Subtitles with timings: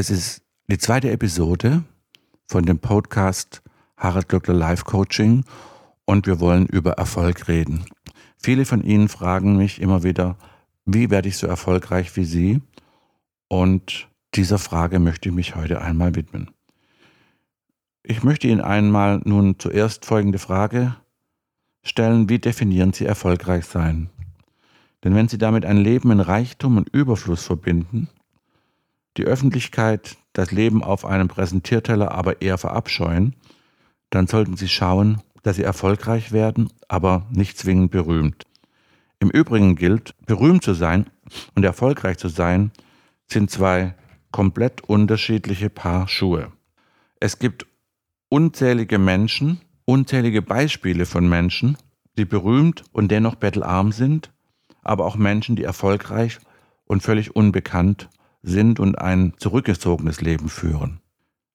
[0.00, 1.82] Es ist die zweite Episode
[2.46, 3.64] von dem Podcast
[3.96, 5.42] Harald Glöckler Life Coaching
[6.04, 7.84] und wir wollen über Erfolg reden.
[8.36, 10.36] Viele von Ihnen fragen mich immer wieder,
[10.84, 12.62] wie werde ich so erfolgreich wie Sie?
[13.48, 16.52] Und dieser Frage möchte ich mich heute einmal widmen.
[18.04, 20.94] Ich möchte Ihnen einmal nun zuerst folgende Frage
[21.82, 24.10] stellen, wie definieren Sie erfolgreich sein?
[25.02, 28.08] Denn wenn Sie damit ein Leben in Reichtum und Überfluss verbinden,
[29.18, 33.34] die Öffentlichkeit das Leben auf einem Präsentierteller aber eher verabscheuen,
[34.10, 38.46] dann sollten Sie schauen, dass Sie erfolgreich werden, aber nicht zwingend berühmt.
[39.18, 41.10] Im Übrigen gilt, berühmt zu sein
[41.56, 42.70] und erfolgreich zu sein,
[43.26, 43.94] sind zwei
[44.30, 46.52] komplett unterschiedliche Paar Schuhe.
[47.18, 47.66] Es gibt
[48.28, 51.76] unzählige Menschen, unzählige Beispiele von Menschen,
[52.16, 54.30] die berühmt und dennoch bettelarm sind,
[54.82, 56.38] aber auch Menschen, die erfolgreich
[56.84, 58.08] und völlig unbekannt
[58.42, 61.00] sind und ein zurückgezogenes Leben führen.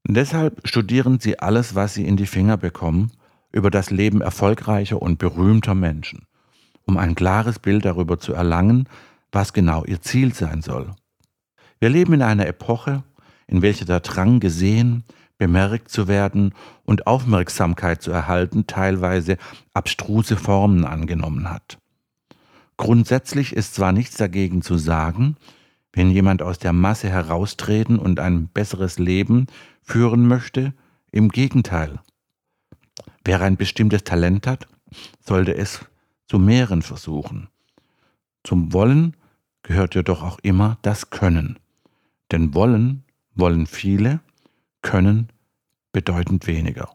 [0.06, 3.12] Deshalb studieren sie alles, was sie in die Finger bekommen,
[3.52, 6.28] über das Leben erfolgreicher und berühmter Menschen,
[6.86, 8.90] um ein klares Bild darüber zu erlangen,
[9.32, 10.92] was genau ihr Ziel sein soll.
[11.80, 13.04] Wir leben in einer Epoche,
[13.48, 15.04] in welcher der Drang gesehen,
[15.38, 16.54] bemerkt zu werden
[16.86, 19.38] und Aufmerksamkeit zu erhalten teilweise
[19.74, 21.78] abstruse Formen angenommen hat.
[22.78, 25.38] Grundsätzlich ist zwar nichts dagegen zu sagen,
[25.94, 29.48] wenn jemand aus der Masse heraustreten und ein besseres Leben
[29.84, 30.74] führen möchte,
[31.12, 32.00] im Gegenteil.
[33.24, 34.68] Wer ein bestimmtes Talent hat,
[35.20, 35.86] sollte es
[36.28, 37.48] zu mehreren versuchen.
[38.44, 39.16] Zum Wollen
[39.62, 41.60] gehört jedoch auch immer das Können.
[42.32, 43.04] Denn Wollen
[43.36, 44.20] wollen viele,
[44.82, 45.30] Können
[45.92, 46.90] bedeutend weniger.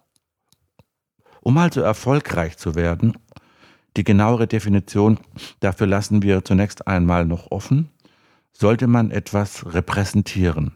[1.41, 3.17] Um also erfolgreich zu werden,
[3.97, 5.19] die genauere Definition
[5.61, 7.91] dafür lassen wir zunächst einmal noch offen,
[8.59, 10.73] sollte man etwas repräsentieren,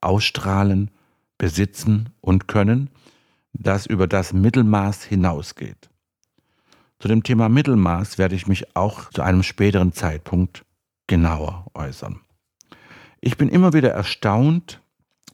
[0.00, 0.90] ausstrahlen,
[1.36, 2.88] besitzen und können,
[3.52, 5.90] das über das Mittelmaß hinausgeht.
[6.98, 10.64] Zu dem Thema Mittelmaß werde ich mich auch zu einem späteren Zeitpunkt
[11.06, 12.20] genauer äußern.
[13.20, 14.80] Ich bin immer wieder erstaunt,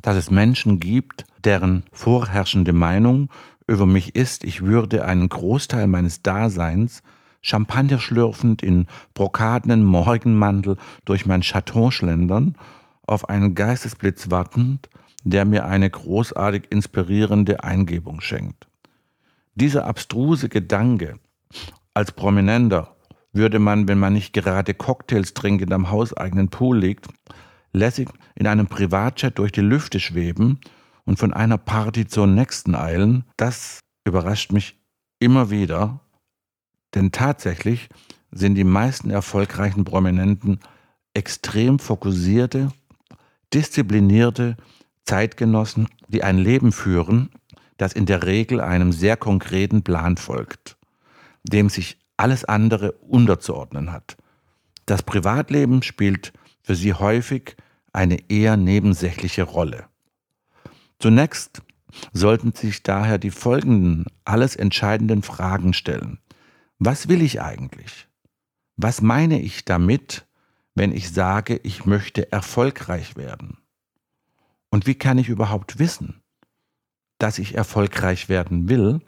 [0.00, 3.30] dass es Menschen gibt, deren vorherrschende Meinung
[3.68, 7.02] über mich ist, ich würde einen Großteil meines Daseins
[7.42, 12.56] Champagner schlürfend in brokatenen Morgenmantel durch mein Chateau schlendern,
[13.06, 14.88] auf einen Geistesblitz wartend,
[15.24, 18.68] der mir eine großartig inspirierende Eingebung schenkt.
[19.54, 21.18] Dieser abstruse Gedanke,
[21.94, 22.96] als Prominenter
[23.32, 27.08] würde man, wenn man nicht gerade Cocktails trinkend am hauseigenen Pool liegt,
[27.72, 30.60] lässig in einem Privatjet durch die Lüfte schweben
[31.04, 34.78] und von einer Party zur nächsten eilen, das überrascht mich
[35.18, 36.00] immer wieder
[36.94, 37.88] denn tatsächlich
[38.30, 40.60] sind die meisten erfolgreichen Prominenten
[41.14, 42.72] extrem fokussierte,
[43.52, 44.56] disziplinierte
[45.04, 47.30] Zeitgenossen, die ein Leben führen,
[47.76, 50.76] das in der Regel einem sehr konkreten Plan folgt,
[51.42, 54.16] dem sich alles andere unterzuordnen hat.
[54.86, 56.32] Das Privatleben spielt
[56.62, 57.56] für sie häufig
[57.92, 59.86] eine eher nebensächliche Rolle.
[60.98, 61.62] Zunächst
[62.12, 66.18] sollten sich daher die folgenden alles entscheidenden Fragen stellen.
[66.84, 68.08] Was will ich eigentlich?
[68.76, 70.26] Was meine ich damit,
[70.74, 73.58] wenn ich sage, ich möchte erfolgreich werden?
[74.68, 76.24] Und wie kann ich überhaupt wissen,
[77.18, 79.00] dass ich erfolgreich werden will,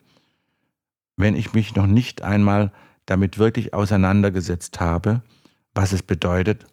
[1.16, 2.72] wenn ich mich noch nicht einmal
[3.06, 5.24] damit wirklich auseinandergesetzt habe,
[5.74, 6.66] was es bedeutet,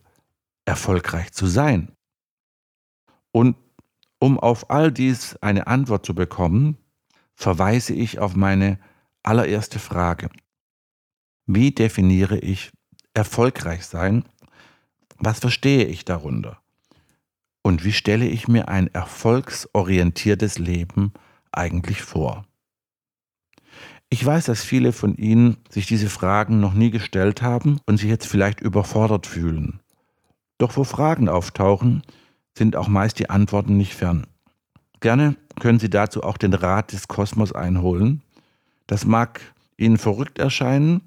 [0.65, 1.93] erfolgreich zu sein?
[3.31, 3.55] Und
[4.19, 6.77] um auf all dies eine Antwort zu bekommen,
[7.33, 8.77] verweise ich auf meine
[9.23, 10.29] allererste Frage.
[11.53, 12.71] Wie definiere ich
[13.13, 14.23] erfolgreich sein?
[15.17, 16.61] Was verstehe ich darunter?
[17.61, 21.11] Und wie stelle ich mir ein erfolgsorientiertes Leben
[21.51, 22.45] eigentlich vor?
[24.09, 28.07] Ich weiß, dass viele von Ihnen sich diese Fragen noch nie gestellt haben und sich
[28.07, 29.81] jetzt vielleicht überfordert fühlen.
[30.57, 32.01] Doch wo Fragen auftauchen,
[32.57, 34.25] sind auch meist die Antworten nicht fern.
[35.01, 38.21] Gerne können Sie dazu auch den Rat des Kosmos einholen.
[38.87, 39.41] Das mag
[39.75, 41.01] Ihnen verrückt erscheinen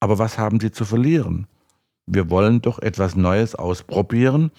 [0.00, 1.46] aber was haben sie zu verlieren?
[2.06, 4.52] Wir wollen doch etwas Neues ausprobieren.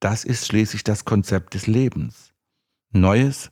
[0.00, 2.32] Das ist schließlich das Konzept des Lebens.
[2.92, 3.50] Neues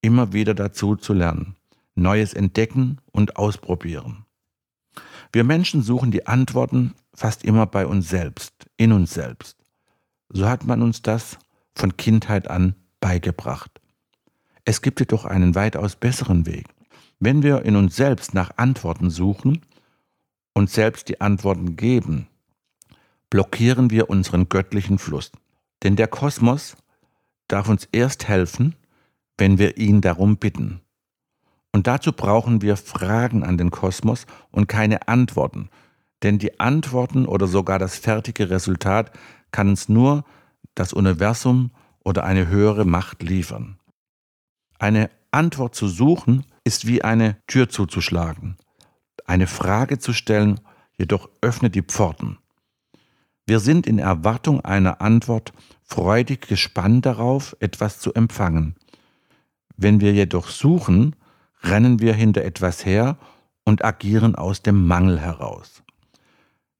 [0.00, 1.56] immer wieder dazu zu lernen.
[1.94, 4.24] Neues entdecken und ausprobieren.
[5.32, 9.56] Wir Menschen suchen die Antworten fast immer bei uns selbst, in uns selbst.
[10.28, 11.38] So hat man uns das
[11.74, 13.80] von Kindheit an beigebracht.
[14.64, 16.66] Es gibt jedoch einen weitaus besseren Weg.
[17.20, 19.62] Wenn wir in uns selbst nach Antworten suchen,
[20.54, 22.28] und selbst die Antworten geben,
[23.28, 25.32] blockieren wir unseren göttlichen Fluss.
[25.82, 26.76] Denn der Kosmos
[27.48, 28.74] darf uns erst helfen,
[29.36, 30.80] wenn wir ihn darum bitten.
[31.72, 35.70] Und dazu brauchen wir Fragen an den Kosmos und keine Antworten.
[36.22, 39.10] Denn die Antworten oder sogar das fertige Resultat
[39.50, 40.24] kann uns nur
[40.74, 41.72] das Universum
[42.04, 43.78] oder eine höhere Macht liefern.
[44.78, 48.56] Eine Antwort zu suchen ist wie eine Tür zuzuschlagen.
[49.24, 50.60] Eine Frage zu stellen,
[50.96, 52.38] jedoch öffnet die Pforten.
[53.46, 58.76] Wir sind in Erwartung einer Antwort freudig gespannt darauf, etwas zu empfangen.
[59.76, 61.16] Wenn wir jedoch suchen,
[61.62, 63.18] rennen wir hinter etwas her
[63.64, 65.82] und agieren aus dem Mangel heraus.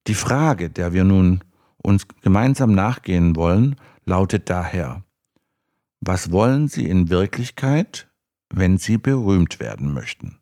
[0.06, 1.42] Die Frage, der wir nun
[1.78, 5.02] uns gemeinsam nachgehen wollen, lautet daher,
[6.00, 8.08] was wollen Sie in Wirklichkeit,
[8.50, 10.38] wenn Sie berühmt werden möchten?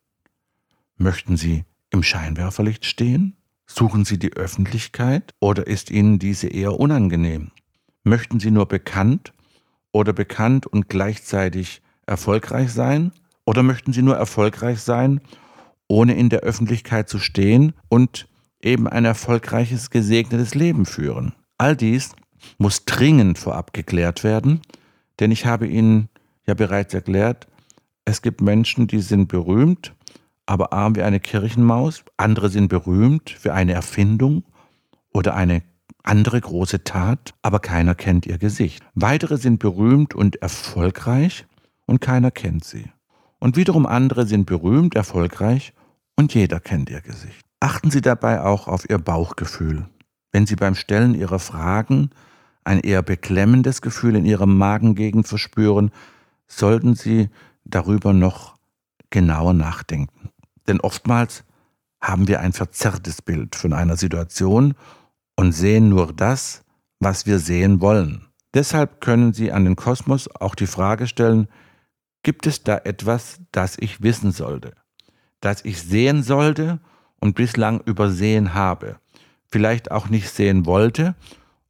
[0.96, 3.36] Möchten Sie im Scheinwerferlicht stehen?
[3.66, 7.52] Suchen Sie die Öffentlichkeit oder ist Ihnen diese eher unangenehm?
[8.02, 9.32] Möchten Sie nur bekannt
[9.92, 13.12] oder bekannt und gleichzeitig erfolgreich sein?
[13.44, 15.20] Oder möchten Sie nur erfolgreich sein,
[15.88, 18.28] ohne in der Öffentlichkeit zu stehen und
[18.60, 21.34] eben ein erfolgreiches, gesegnetes Leben führen?
[21.58, 22.10] All dies
[22.58, 24.60] muss dringend vorab geklärt werden,
[25.20, 26.08] denn ich habe Ihnen
[26.46, 27.46] ja bereits erklärt,
[28.04, 29.94] es gibt Menschen, die sind berühmt,
[30.46, 32.04] aber arm wie eine Kirchenmaus.
[32.16, 34.44] Andere sind berühmt für eine Erfindung
[35.12, 35.62] oder eine
[36.02, 38.82] andere große Tat, aber keiner kennt ihr Gesicht.
[38.94, 41.46] Weitere sind berühmt und erfolgreich
[41.86, 42.90] und keiner kennt sie.
[43.38, 45.72] Und wiederum andere sind berühmt, erfolgreich
[46.16, 47.40] und jeder kennt ihr Gesicht.
[47.60, 49.86] Achten Sie dabei auch auf Ihr Bauchgefühl.
[50.32, 52.10] Wenn Sie beim Stellen Ihrer Fragen
[52.64, 55.92] ein eher beklemmendes Gefühl in Ihrer Magengegend verspüren,
[56.48, 57.28] sollten Sie
[57.64, 58.56] darüber noch
[59.10, 60.31] genauer nachdenken.
[60.68, 61.44] Denn oftmals
[62.00, 64.74] haben wir ein verzerrtes Bild von einer Situation
[65.36, 66.64] und sehen nur das,
[67.00, 68.26] was wir sehen wollen.
[68.54, 71.48] Deshalb können Sie an den Kosmos auch die Frage stellen,
[72.22, 74.72] gibt es da etwas, das ich wissen sollte,
[75.40, 76.80] das ich sehen sollte
[77.18, 78.96] und bislang übersehen habe,
[79.50, 81.14] vielleicht auch nicht sehen wollte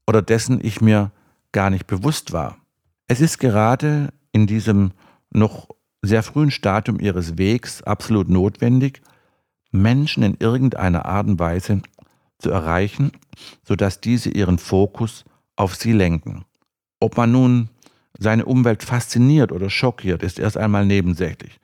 [0.07, 1.13] oder dessen ich mir
[1.53, 2.59] gar nicht bewusst war.
[3.07, 4.93] Es ist gerade in diesem
[5.31, 5.69] noch
[6.03, 9.01] sehr frühen Stadium ihres Wegs absolut notwendig,
[9.71, 11.83] Menschen in irgendeiner Art und Weise
[12.39, 13.13] zu erreichen,
[13.63, 15.25] sodass diese ihren Fokus
[15.57, 16.45] auf sie lenken.
[17.01, 17.71] Ob man nun
[18.19, 21.59] seine Umwelt fasziniert oder schockiert, ist erst einmal nebensächlich.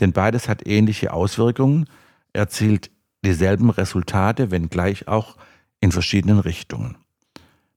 [0.00, 1.86] Denn beides hat ähnliche Auswirkungen,
[2.32, 2.90] erzielt
[3.24, 5.36] dieselben Resultate, wenngleich auch
[5.80, 6.96] in verschiedenen Richtungen.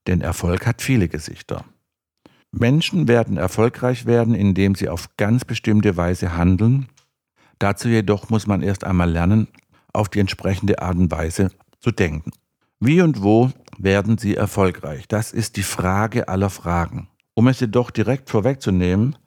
[0.08, 1.66] Denn Erfolg hat viele Gesichter.
[2.52, 6.88] Menschen werden erfolgreich werden, indem sie auf ganz bestimmte Weise handeln.
[7.60, 9.48] Dazu jedoch muss man erst einmal lernen,
[9.94, 12.32] auf die entsprechende Art und Weise zu denken.
[12.80, 15.08] Wie und wo werden sie erfolgreich?
[15.08, 17.10] Das ist die Frage aller Fragen.
[17.34, 19.18] Um es jedoch direkt vorwegzunehmen,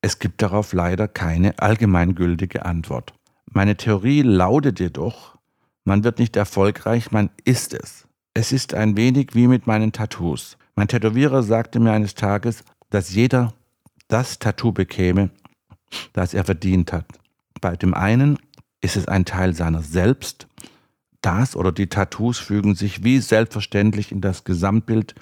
[0.00, 3.14] es gibt darauf leider keine allgemeingültige Antwort.
[3.50, 5.36] Meine Theorie lautet jedoch,
[5.84, 8.06] man wird nicht erfolgreich, man ist es.
[8.34, 10.57] Es ist ein wenig wie mit meinen Tattoos.
[10.78, 13.52] Mein Tätowierer sagte mir eines Tages, dass jeder
[14.06, 15.30] das Tattoo bekäme,
[16.12, 17.04] das er verdient hat.
[17.60, 18.38] Bei dem einen
[18.80, 20.46] ist es ein Teil seiner selbst.
[21.20, 25.16] Das oder die Tattoos fügen sich wie selbstverständlich in das Gesamtbild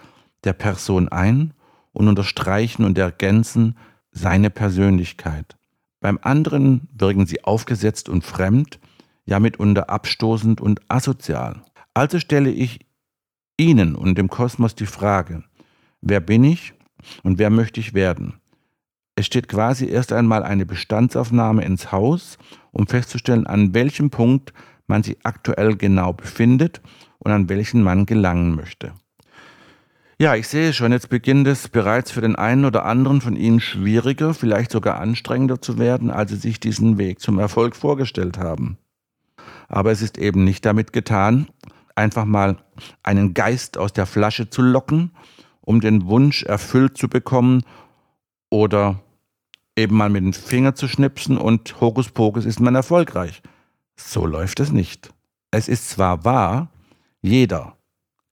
[0.44, 1.54] der Person ein
[1.94, 3.78] und unterstreichen und ergänzen
[4.10, 5.56] seine Persönlichkeit.
[6.00, 8.78] Beim anderen wirken sie aufgesetzt und fremd,
[9.24, 11.62] ja mitunter abstoßend und asozial.
[11.94, 12.80] Also stelle ich
[13.58, 15.42] Ihnen und dem Kosmos die Frage,
[16.00, 16.74] wer bin ich
[17.22, 18.40] und wer möchte ich werden?
[19.14, 22.36] Es steht quasi erst einmal eine Bestandsaufnahme ins Haus,
[22.72, 24.52] um festzustellen, an welchem Punkt
[24.86, 26.82] man sich aktuell genau befindet
[27.18, 28.92] und an welchen man gelangen möchte.
[30.18, 33.60] Ja, ich sehe schon, jetzt beginnt es bereits für den einen oder anderen von Ihnen
[33.60, 38.78] schwieriger, vielleicht sogar anstrengender zu werden, als Sie sich diesen Weg zum Erfolg vorgestellt haben.
[39.68, 41.48] Aber es ist eben nicht damit getan,
[41.94, 42.56] einfach mal
[43.02, 45.10] einen Geist aus der Flasche zu locken,
[45.66, 47.62] um den Wunsch erfüllt zu bekommen
[48.48, 49.00] oder
[49.76, 53.42] eben mal mit dem Finger zu schnipsen und Hokuspokus ist man erfolgreich.
[53.96, 55.12] So läuft es nicht.
[55.50, 56.70] Es ist zwar wahr,
[57.20, 57.76] jeder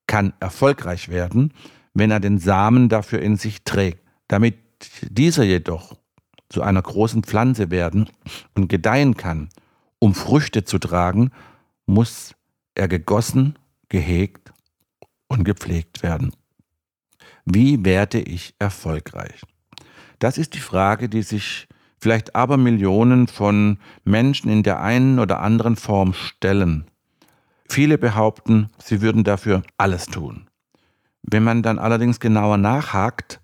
[0.07, 1.53] kann erfolgreich werden,
[1.93, 4.01] wenn er den Samen dafür in sich trägt.
[4.29, 4.57] Damit
[5.03, 5.97] dieser jedoch
[6.49, 8.09] zu einer großen Pflanze werden
[8.55, 9.49] und gedeihen kann,
[9.99, 11.33] um Früchte zu tragen,
[11.87, 12.35] muss
[12.77, 14.53] er gegossen, gehegt
[15.27, 16.33] und gepflegt werden.
[17.45, 19.43] Wie werde ich erfolgreich?
[20.19, 25.41] Das ist die Frage, die sich vielleicht aber Millionen von Menschen in der einen oder
[25.41, 26.85] anderen Form stellen.
[27.69, 30.49] Viele behaupten, sie würden dafür alles tun.
[31.23, 33.41] Wenn man dann allerdings genauer nachhakt,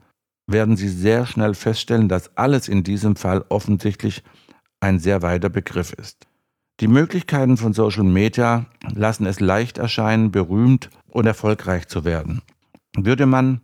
[0.46, 4.22] werden Sie sehr schnell feststellen, dass alles in diesem Fall offensichtlich
[4.80, 6.26] ein sehr weiter Begriff ist.
[6.80, 12.42] Die Möglichkeiten von Social Media lassen es leicht erscheinen, berühmt und erfolgreich zu werden.
[12.96, 13.60] Würde man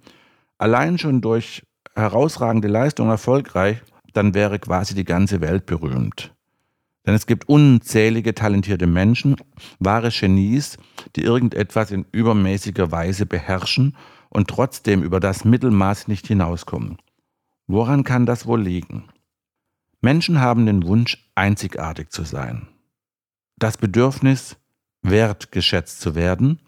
[0.59, 1.63] allein schon durch
[1.95, 3.83] herausragende Leistung erfolgreich,
[4.13, 6.35] dann wäre quasi die ganze Welt berühmt.
[7.07, 9.37] Denn es gibt unzählige talentierte Menschen,
[9.79, 10.77] wahre Genies,
[11.15, 13.97] die irgendetwas in übermäßiger Weise beherrschen
[14.29, 16.99] und trotzdem über das Mittelmaß nicht hinauskommen.
[17.69, 19.05] Woran kann das wohl liegen?
[20.01, 22.69] Menschen haben den Wunsch, einzigartig zu sein.
[23.57, 24.57] Das Bedürfnis,
[25.03, 26.61] wertgeschätzt zu werden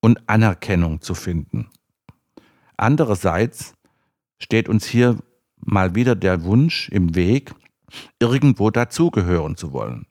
[0.00, 1.68] und Anerkennung zu finden.
[2.80, 3.74] Andererseits
[4.38, 5.18] steht uns hier
[5.58, 7.52] mal wieder der Wunsch im Weg,
[8.18, 10.06] irgendwo dazugehören zu wollen.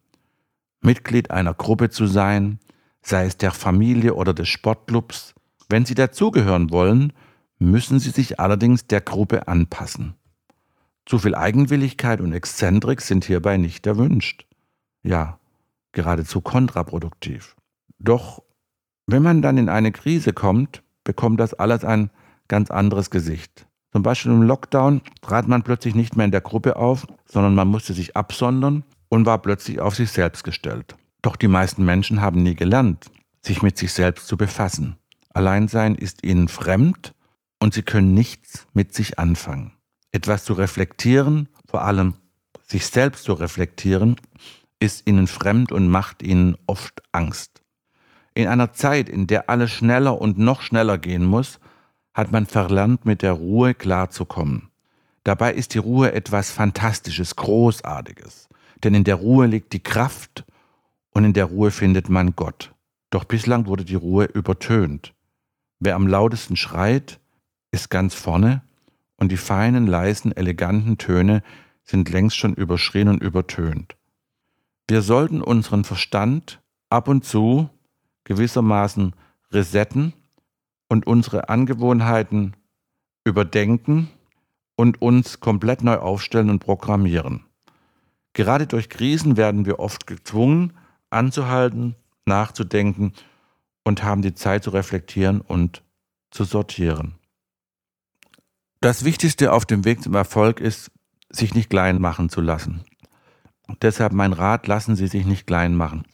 [0.80, 2.60] Mitglied einer Gruppe zu sein,
[3.02, 5.34] sei es der Familie oder des Sportclubs.
[5.68, 7.12] Wenn Sie dazugehören wollen,
[7.58, 10.14] müssen Sie sich allerdings der Gruppe anpassen.
[11.08, 14.46] Zu viel Eigenwilligkeit und Exzentrik sind hierbei nicht erwünscht.
[15.02, 15.40] Ja,
[15.92, 17.56] geradezu kontraproduktiv.
[17.98, 18.44] Doch
[19.08, 22.12] wenn man dann in eine Krise kommt, bekommt das alles ein
[22.50, 23.66] ganz anderes Gesicht.
[23.94, 27.70] Zum Beispiel im Lockdown trat man plötzlich nicht mehr in der Gruppe auf, sondern man
[27.70, 30.96] musste sich absondern und war plötzlich auf sich selbst gestellt.
[31.22, 33.06] Doch die meisten Menschen haben nie gelernt,
[33.42, 34.98] sich mit sich selbst zu befassen.
[35.34, 37.14] Alleinsein ist ihnen fremd
[37.60, 39.74] und sie können nichts mit sich anfangen.
[40.12, 42.16] Etwas zu reflektieren, vor allem
[42.68, 44.16] sich selbst zu reflektieren,
[44.80, 47.62] ist ihnen fremd und macht ihnen oft Angst.
[48.34, 51.60] In einer Zeit, in der alles schneller und noch schneller gehen muss,
[52.20, 54.70] hat man verlernt, mit der Ruhe klarzukommen.
[55.24, 58.50] Dabei ist die Ruhe etwas Fantastisches, Großartiges.
[58.84, 60.46] Denn in der Ruhe liegt die Kraft
[61.12, 62.74] und in der Ruhe findet man Gott.
[63.10, 65.14] Doch bislang wurde die Ruhe übertönt.
[65.80, 67.20] Wer am lautesten schreit,
[67.72, 68.64] ist ganz vorne
[69.16, 71.42] und die feinen, leisen, eleganten Töne
[71.84, 73.96] sind längst schon überschrien und übertönt.
[74.88, 77.70] Wir sollten unseren Verstand ab und zu
[78.26, 79.14] gewissermaßen
[79.52, 80.14] resetten
[80.90, 82.56] und unsere Angewohnheiten
[83.24, 84.10] überdenken
[84.76, 87.46] und uns komplett neu aufstellen und programmieren.
[88.34, 90.74] Gerade durch Krisen werden wir oft gezwungen,
[91.10, 93.14] anzuhalten, nachzudenken
[93.84, 95.84] und haben die Zeit zu reflektieren und
[96.32, 97.16] zu sortieren.
[98.82, 100.92] Das Wichtigste auf dem Weg zum Erfolg ist,
[101.30, 102.84] sich nicht klein machen zu lassen.
[103.82, 106.06] Deshalb mein Rat, lassen Sie sich nicht klein machen.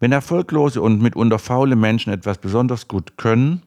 [0.00, 3.62] Wenn erfolglose und mitunter faule Menschen etwas besonders gut können,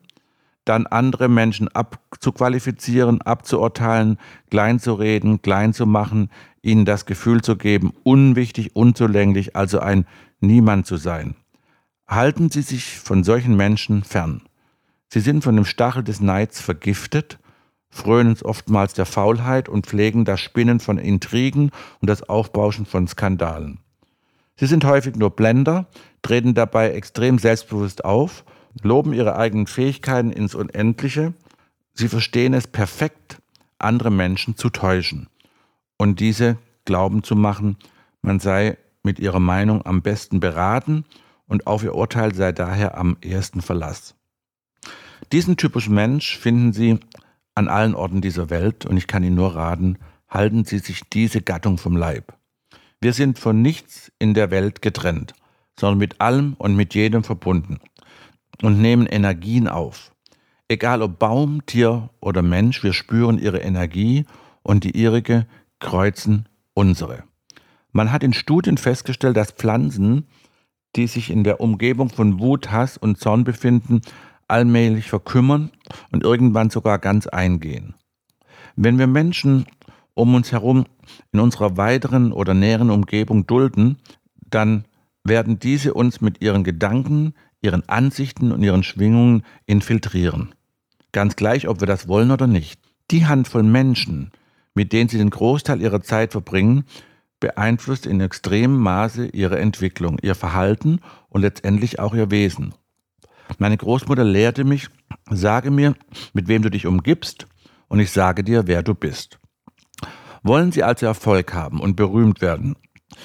[0.68, 4.18] dann andere Menschen abzuqualifizieren, abzuurteilen,
[4.50, 6.30] klein zu reden, klein zu machen,
[6.62, 10.06] ihnen das Gefühl zu geben, unwichtig, unzulänglich, also ein
[10.40, 11.36] Niemand zu sein.
[12.08, 14.44] Halten Sie sich von solchen Menschen fern.
[15.10, 17.40] Sie sind von dem Stachel des Neids vergiftet,
[17.90, 21.72] frönen oftmals der Faulheit und pflegen das Spinnen von Intrigen
[22.02, 23.80] und das Aufbauschen von Skandalen.
[24.58, 25.88] Sie sind häufig nur Blender,
[26.22, 28.44] treten dabei extrem selbstbewusst auf
[28.84, 31.34] loben ihre eigenen Fähigkeiten ins Unendliche.
[31.94, 33.42] Sie verstehen es perfekt,
[33.80, 35.28] andere Menschen zu täuschen
[35.98, 37.78] und diese glauben zu machen,
[38.22, 41.06] man sei mit ihrer Meinung am besten beraten
[41.48, 44.16] und auf ihr Urteil sei daher am ersten Verlass.
[45.32, 47.00] Diesen typischen Mensch finden Sie
[47.56, 49.98] an allen Orten dieser Welt und ich kann Ihnen nur raten,
[50.30, 52.34] halten Sie sich diese Gattung vom Leib.
[53.00, 55.34] Wir sind von nichts in der Welt getrennt,
[55.80, 57.80] sondern mit allem und mit jedem verbunden
[58.62, 60.14] und nehmen Energien auf.
[60.68, 64.26] Egal ob Baum, Tier oder Mensch, wir spüren ihre Energie
[64.64, 65.48] und die ihrige
[65.80, 67.24] kreuzen unsere.
[67.92, 70.28] Man hat in Studien festgestellt, dass Pflanzen,
[70.96, 74.02] die sich in der Umgebung von Wut, Hass und Zorn befinden,
[74.48, 75.72] allmählich verkümmern
[76.12, 77.96] und irgendwann sogar ganz eingehen.
[78.76, 79.66] Wenn wir Menschen
[80.14, 80.86] um uns herum
[81.32, 83.98] in unserer weiteren oder näheren Umgebung dulden,
[84.50, 84.86] dann
[85.24, 90.54] werden diese uns mit ihren Gedanken, ihren Ansichten und ihren Schwingungen infiltrieren.
[91.12, 92.80] Ganz gleich, ob wir das wollen oder nicht.
[93.12, 94.32] Die Handvoll Menschen,
[94.74, 96.84] mit denen sie den Großteil ihrer Zeit verbringen,
[97.40, 101.00] beeinflusst in extremem Maße ihre Entwicklung, ihr Verhalten
[101.30, 102.74] und letztendlich auch ihr Wesen.
[103.60, 104.90] Meine Großmutter lehrte mich,
[105.30, 105.96] sage mir,
[106.34, 107.48] mit wem du dich umgibst,
[107.88, 109.40] und ich sage dir, wer du bist.
[110.44, 112.76] Wollen Sie also Erfolg haben und berühmt werden,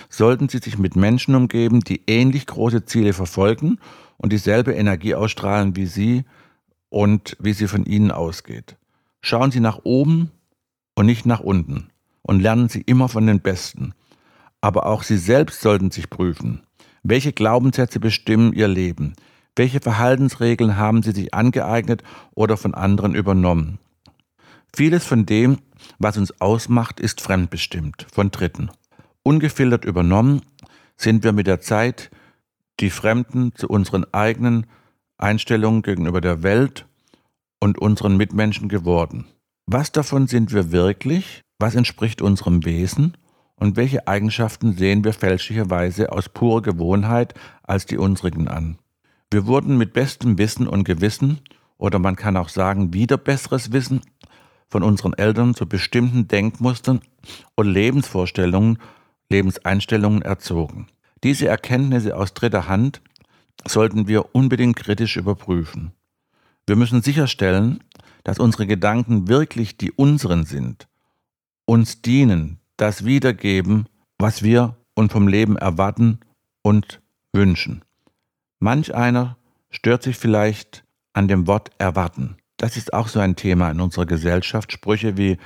[0.09, 3.79] sollten Sie sich mit Menschen umgeben, die ähnlich große Ziele verfolgen
[4.23, 6.25] und dieselbe Energie ausstrahlen wie Sie
[6.89, 8.77] und wie sie von Ihnen ausgeht.
[9.21, 10.31] Schauen Sie nach oben
[10.95, 11.89] und nicht nach unten
[12.23, 13.95] und lernen Sie immer von den Besten.
[14.61, 16.63] Aber auch Sie selbst sollten sich prüfen.
[17.03, 19.15] Welche Glaubenssätze bestimmen Ihr Leben?
[19.57, 22.03] Welche Verhaltensregeln haben Sie sich angeeignet
[22.35, 23.79] oder von anderen übernommen?
[24.75, 25.59] Vieles von dem,
[25.99, 28.71] was uns ausmacht, ist fremdbestimmt von Dritten.
[29.23, 30.43] Ungefiltert übernommen
[30.97, 32.11] sind wir mit der Zeit
[32.81, 34.67] die Fremden zu unseren eigenen
[35.19, 36.87] Einstellungen gegenüber der Welt
[37.61, 39.27] und unseren Mitmenschen geworden.
[39.67, 41.43] Was davon sind wir wirklich?
[41.59, 43.17] Was entspricht unserem Wesen?
[43.55, 48.79] Und welche Eigenschaften sehen wir fälschlicherweise aus purer Gewohnheit als die unsrigen an?
[49.31, 51.41] Wir wurden mit bestem Wissen und Gewissen,
[51.79, 54.01] oder man kann auch sagen wieder besseres Wissen,
[54.69, 57.01] von unseren Eltern zu bestimmten Denkmustern
[57.55, 58.79] und Lebensvorstellungen,
[59.31, 60.89] Lebenseinstellungen erzogen.
[61.25, 63.01] Diese Erkenntnisse aus dritter Hand
[63.67, 65.93] sollten wir unbedingt kritisch überprüfen.
[66.67, 67.83] Wir müssen sicherstellen,
[68.25, 70.89] dass unsere Gedanken wirklich die unseren sind,
[71.65, 73.87] uns dienen, das wiedergeben,
[74.19, 76.21] was wir und vom Leben erwarten
[76.63, 77.01] und
[77.33, 77.85] wünschen.
[78.59, 79.37] Manch einer
[79.71, 82.37] stört sich vielleicht an dem Wort erwarten.
[82.57, 84.73] Das ist auch so ein Thema in unserer Gesellschaft.
[84.73, 85.39] Sprüche wie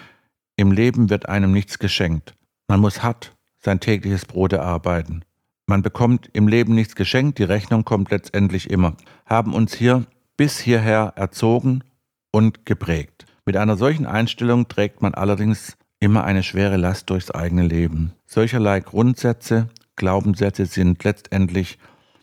[0.57, 2.35] im Leben wird einem nichts geschenkt.
[2.69, 5.25] Man muss hart sein tägliches Brot erarbeiten.
[5.67, 8.97] Man bekommt im Leben nichts geschenkt, die Rechnung kommt letztendlich immer.
[9.27, 10.07] Haben uns hier
[10.37, 11.83] bis hierher erzogen
[12.31, 13.27] und geprägt.
[13.45, 18.13] Mit einer solchen Einstellung trägt man allerdings immer eine schwere Last durchs eigene Leben.
[18.27, 21.79] Solcherlei Grundsätze, Glaubenssätze sind letztendlich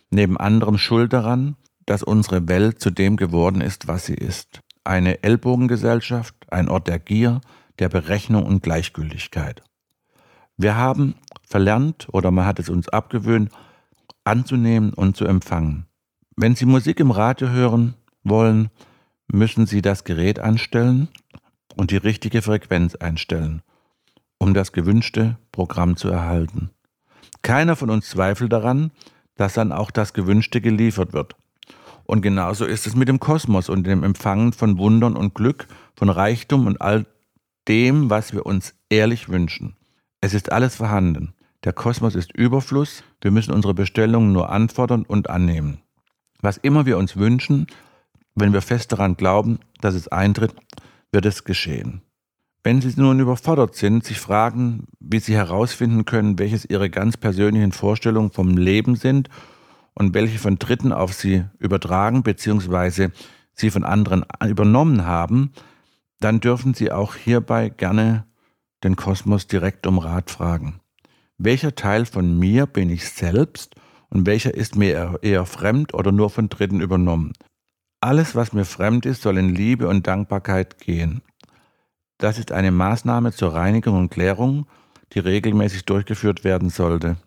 [0.09, 4.62] neben anderem schuld daran, dass unsere Welt zu dem geworden ist, was sie ist.
[4.85, 7.41] Eine Ellbogengesellschaft, ein Ort der Gier,
[7.79, 9.63] der Berechnung und Gleichgültigkeit.
[10.55, 11.15] Wir haben
[11.53, 13.51] verlernt oder man hat es uns abgewöhnt,
[14.24, 15.86] anzunehmen und zu empfangen.
[16.36, 17.93] Wenn Sie Musik im Radio hören
[18.24, 18.72] wollen,
[19.27, 21.10] müssen Sie das Gerät anstellen
[21.75, 23.62] und die richtige Frequenz einstellen,
[24.39, 26.72] um das gewünschte Programm zu erhalten.
[27.43, 28.89] Keiner von uns zweifelt daran,
[29.36, 31.36] dass dann auch das Gewünschte geliefert wird.
[32.05, 36.10] Und genauso ist es mit dem Kosmos und dem Empfangen von Wundern und Glück, von
[36.10, 37.05] Reichtum und all
[37.67, 39.75] dem, was wir uns ehrlich wünschen.
[40.19, 41.36] Es ist alles vorhanden.
[41.63, 43.03] Der Kosmos ist Überfluss.
[43.22, 45.80] Wir müssen unsere Bestellungen nur anfordern und annehmen.
[46.41, 47.67] Was immer wir uns wünschen,
[48.36, 50.54] wenn wir fest daran glauben, dass es eintritt,
[51.13, 52.02] wird es geschehen.
[52.63, 57.71] Wenn Sie nun überfordert sind, sich fragen, wie Sie herausfinden können, welches Ihre ganz persönlichen
[57.71, 59.30] Vorstellungen vom Leben sind
[59.93, 63.10] und welche von Dritten auf Sie übertragen bzw.
[63.54, 65.52] Sie von anderen übernommen haben,
[66.19, 68.26] dann dürfen Sie auch hierbei gerne
[68.84, 70.82] den Kosmos direkt um Rat fragen.
[71.38, 73.76] Welcher Teil von mir bin ich selbst
[74.10, 77.34] und welcher ist mir eher fremd oder nur von Dritten übernommen?
[78.02, 81.22] Alles, was mir fremd ist, soll in Liebe und Dankbarkeit gehen.
[82.19, 84.67] Das ist eine Maßnahme zur Reinigung und Klärung,
[85.13, 87.17] die regelmäßig durchgeführt werden sollte,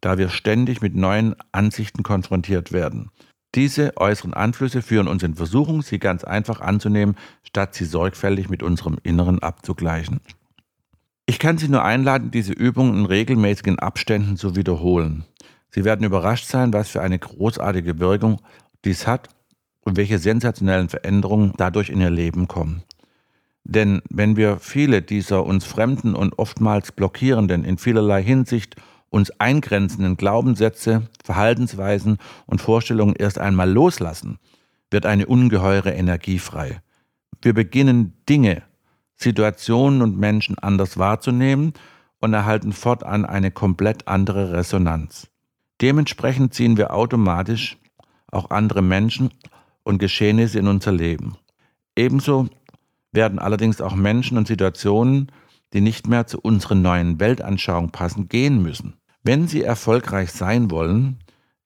[0.00, 3.10] da wir ständig mit neuen Ansichten konfrontiert werden.
[3.54, 8.62] Diese äußeren Einflüsse führen uns in Versuchung, sie ganz einfach anzunehmen, statt sie sorgfältig mit
[8.62, 10.20] unserem Inneren abzugleichen.
[11.26, 15.24] Ich kann Sie nur einladen, diese Übung in regelmäßigen Abständen zu wiederholen.
[15.70, 18.40] Sie werden überrascht sein, was für eine großartige Wirkung
[18.84, 19.30] dies hat
[19.80, 22.82] und welche sensationellen Veränderungen dadurch in ihr Leben kommen.
[23.64, 28.76] Denn wenn wir viele dieser uns fremden und oftmals blockierenden, in vielerlei Hinsicht
[29.08, 34.38] uns eingrenzenden Glaubenssätze, Verhaltensweisen und Vorstellungen erst einmal loslassen,
[34.90, 36.82] wird eine ungeheure Energie frei.
[37.40, 38.62] Wir beginnen Dinge,
[39.24, 41.72] Situationen und Menschen anders wahrzunehmen
[42.20, 45.28] und erhalten fortan eine komplett andere Resonanz.
[45.80, 47.76] Dementsprechend ziehen wir automatisch
[48.30, 49.30] auch andere Menschen
[49.82, 51.36] und Geschehnisse in unser Leben.
[51.96, 52.48] Ebenso
[53.12, 55.30] werden allerdings auch Menschen und Situationen,
[55.72, 58.94] die nicht mehr zu unserer neuen Weltanschauung passen, gehen müssen.
[59.22, 61.18] Wenn sie erfolgreich sein wollen,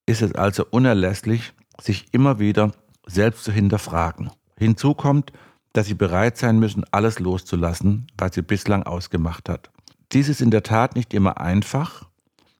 [0.07, 2.73] ist es also unerlässlich, sich immer wieder
[3.07, 4.31] selbst zu hinterfragen.
[4.59, 5.33] Hinzu kommt,
[5.79, 9.71] dass sie bereit sein müssen, alles loszulassen, was sie bislang ausgemacht hat.
[10.11, 12.09] Dies ist in der Tat nicht immer einfach,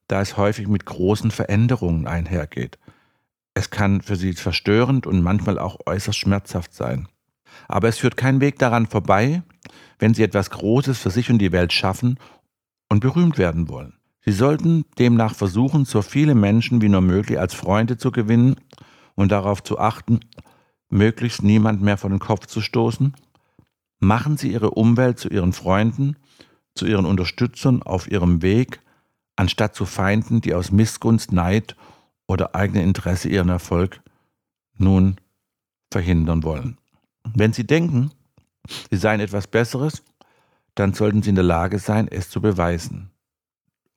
[0.07, 2.79] da es häufig mit großen Veränderungen einhergeht.
[3.55, 7.09] Es kann für sie verstörend und manchmal auch äußerst schmerzhaft sein.
[7.67, 9.43] Aber es führt kein Weg daran vorbei,
[9.99, 12.21] wenn sie etwas Großes für sich und die Welt schaffen
[12.89, 13.95] und berühmt werden wollen.
[14.25, 18.55] Sie sollten demnach versuchen, so viele Menschen wie nur möglich als Freunde zu gewinnen
[19.17, 20.21] und darauf zu achten,
[20.89, 23.15] möglichst niemand mehr vor den Kopf zu stoßen.
[24.01, 26.17] Machen Sie Ihre Umwelt zu Ihren Freunden,
[26.75, 28.81] zu Ihren Unterstützern auf Ihrem Weg,
[29.37, 31.77] anstatt zu Feinden, die aus Missgunst, Neid
[32.27, 34.01] oder eigenem Interesse ihren Erfolg
[34.77, 35.17] nun
[35.91, 36.79] verhindern wollen.
[37.35, 38.11] Wenn Sie denken,
[38.91, 40.03] Sie seien etwas Besseres,
[40.75, 43.11] dann sollten Sie in der Lage sein, es zu beweisen.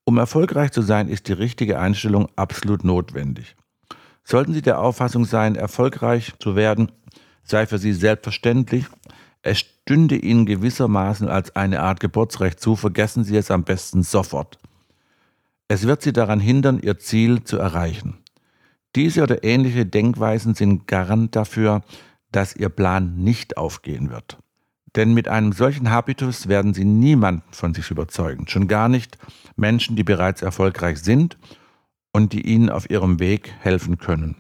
[0.06, 3.56] Um erfolgreich zu sein, ist die richtige Einstellung absolut notwendig.
[4.32, 6.90] Sollten Sie der Auffassung sein, erfolgreich zu werden,
[7.44, 8.86] sei für Sie selbstverständlich,
[9.42, 14.58] es stünde Ihnen gewissermaßen als eine Art Geburtsrecht zu, vergessen Sie es am besten sofort.
[15.68, 18.20] Es wird Sie daran hindern, Ihr Ziel zu erreichen.
[18.96, 21.82] Diese oder ähnliche Denkweisen sind Garant dafür,
[22.32, 24.38] dass Ihr Plan nicht aufgehen wird.
[24.96, 29.18] Denn mit einem solchen Habitus werden Sie niemanden von sich überzeugen, schon gar nicht
[29.58, 31.38] Menschen, die bereits erfolgreich sind
[32.12, 34.36] und die Ihnen auf Ihrem Weg helfen können.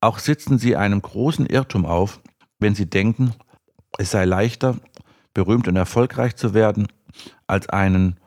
[0.00, 2.20] Auch sitzen Sie einem großen Irrtum auf,
[2.58, 3.34] wenn Sie denken,
[3.98, 4.76] es sei leichter,
[5.34, 6.88] berühmt und erfolgreich zu werden,
[7.46, 8.18] als einen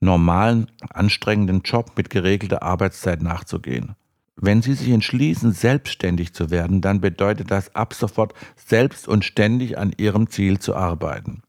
[0.00, 3.94] normalen, anstrengenden Job mit geregelter Arbeitszeit nachzugehen.
[4.36, 9.76] Wenn Sie sich entschließen, selbstständig zu werden, dann bedeutet das ab sofort selbst und ständig
[9.76, 11.42] an Ihrem Ziel zu arbeiten.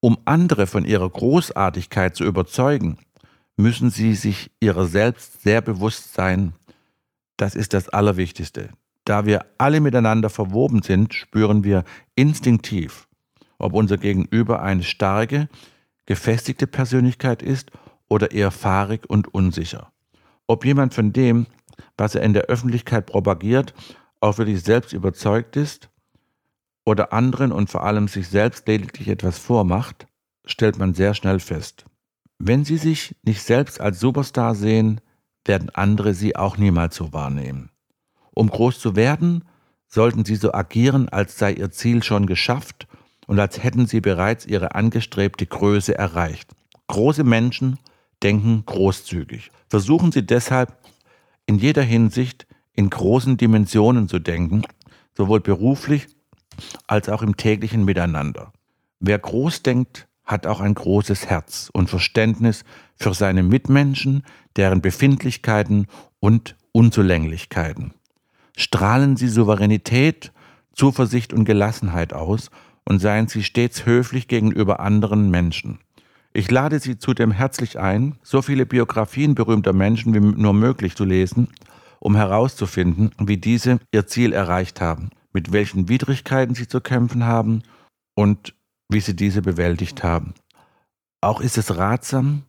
[0.00, 2.98] Um andere von ihrer Großartigkeit zu überzeugen,
[3.60, 6.54] müssen Sie sich Ihrer selbst sehr bewusst sein.
[7.36, 8.70] Das ist das Allerwichtigste.
[9.04, 13.08] Da wir alle miteinander verwoben sind, spüren wir instinktiv,
[13.58, 15.48] ob unser Gegenüber eine starke,
[16.06, 17.70] gefestigte Persönlichkeit ist
[18.08, 19.92] oder eher fahrig und unsicher.
[20.46, 21.46] Ob jemand von dem,
[21.96, 23.74] was er in der Öffentlichkeit propagiert,
[24.20, 25.88] auch wirklich selbst überzeugt ist
[26.84, 30.06] oder anderen und vor allem sich selbst lediglich etwas vormacht,
[30.44, 31.86] stellt man sehr schnell fest.
[32.42, 35.02] Wenn Sie sich nicht selbst als Superstar sehen,
[35.44, 37.70] werden andere Sie auch niemals so wahrnehmen.
[38.30, 39.44] Um groß zu werden,
[39.86, 42.88] sollten Sie so agieren, als sei Ihr Ziel schon geschafft
[43.26, 46.52] und als hätten Sie bereits Ihre angestrebte Größe erreicht.
[46.86, 47.78] Große Menschen
[48.22, 49.50] denken großzügig.
[49.68, 50.78] Versuchen Sie deshalb
[51.44, 54.62] in jeder Hinsicht in großen Dimensionen zu denken,
[55.14, 56.06] sowohl beruflich
[56.86, 58.54] als auch im täglichen Miteinander.
[58.98, 62.64] Wer groß denkt, hat auch ein großes Herz und Verständnis
[62.96, 64.22] für seine Mitmenschen,
[64.56, 65.86] deren Befindlichkeiten
[66.20, 67.94] und Unzulänglichkeiten.
[68.56, 70.32] Strahlen Sie Souveränität,
[70.72, 72.50] Zuversicht und Gelassenheit aus
[72.84, 75.78] und seien Sie stets höflich gegenüber anderen Menschen.
[76.32, 81.04] Ich lade Sie zudem herzlich ein, so viele Biografien berühmter Menschen wie nur möglich zu
[81.04, 81.48] lesen,
[81.98, 87.62] um herauszufinden, wie diese ihr Ziel erreicht haben, mit welchen Widrigkeiten sie zu kämpfen haben
[88.14, 88.54] und
[88.90, 90.34] wie sie diese bewältigt haben.
[91.20, 92.42] Auch ist es ratsam,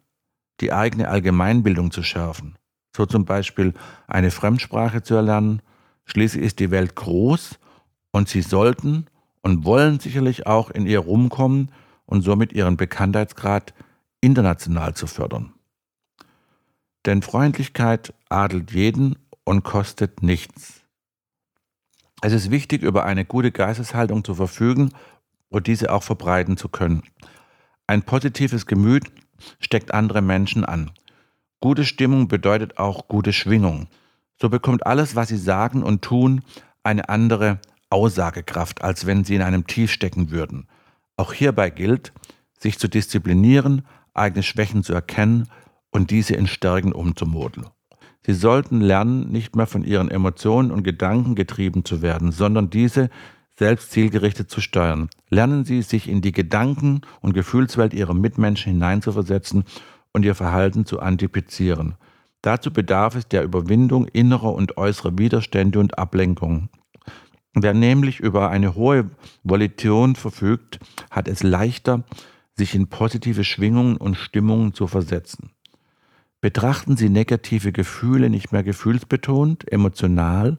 [0.59, 2.57] die eigene Allgemeinbildung zu schärfen,
[2.95, 3.73] so zum Beispiel
[4.07, 5.61] eine Fremdsprache zu erlernen.
[6.05, 7.59] Schließlich ist die Welt groß
[8.11, 9.05] und Sie sollten
[9.41, 11.71] und wollen sicherlich auch in ihr rumkommen
[12.05, 13.73] und somit ihren Bekanntheitsgrad
[14.19, 15.53] international zu fördern.
[17.05, 20.81] Denn Freundlichkeit adelt jeden und kostet nichts.
[22.21, 24.91] Es ist wichtig, über eine gute Geisteshaltung zu verfügen
[25.51, 27.03] und diese auch verbreiten zu können.
[27.85, 29.11] Ein positives Gemüt
[29.59, 30.91] steckt andere Menschen an.
[31.59, 33.87] Gute Stimmung bedeutet auch gute Schwingung.
[34.41, 36.41] So bekommt alles, was sie sagen und tun,
[36.81, 37.59] eine andere
[37.91, 40.67] Aussagekraft, als wenn sie in einem Tief stecken würden.
[41.17, 42.13] Auch hierbei gilt,
[42.57, 45.47] sich zu disziplinieren, eigene Schwächen zu erkennen
[45.91, 47.67] und diese in Stärken umzumodeln.
[48.25, 53.09] Sie sollten lernen, nicht mehr von ihren Emotionen und Gedanken getrieben zu werden, sondern diese
[53.61, 55.11] selbst zielgerichtet zu steuern.
[55.29, 59.65] Lernen Sie, sich in die Gedanken- und Gefühlswelt Ihrer Mitmenschen hineinzuversetzen
[60.13, 61.93] und Ihr Verhalten zu antizipieren.
[62.41, 66.69] Dazu bedarf es der Überwindung innerer und äußerer Widerstände und Ablenkungen.
[67.53, 69.11] Wer nämlich über eine hohe
[69.43, 70.79] Volition verfügt,
[71.11, 72.03] hat es leichter,
[72.55, 75.51] sich in positive Schwingungen und Stimmungen zu versetzen.
[76.39, 80.57] Betrachten Sie negative Gefühle nicht mehr gefühlsbetont, emotional,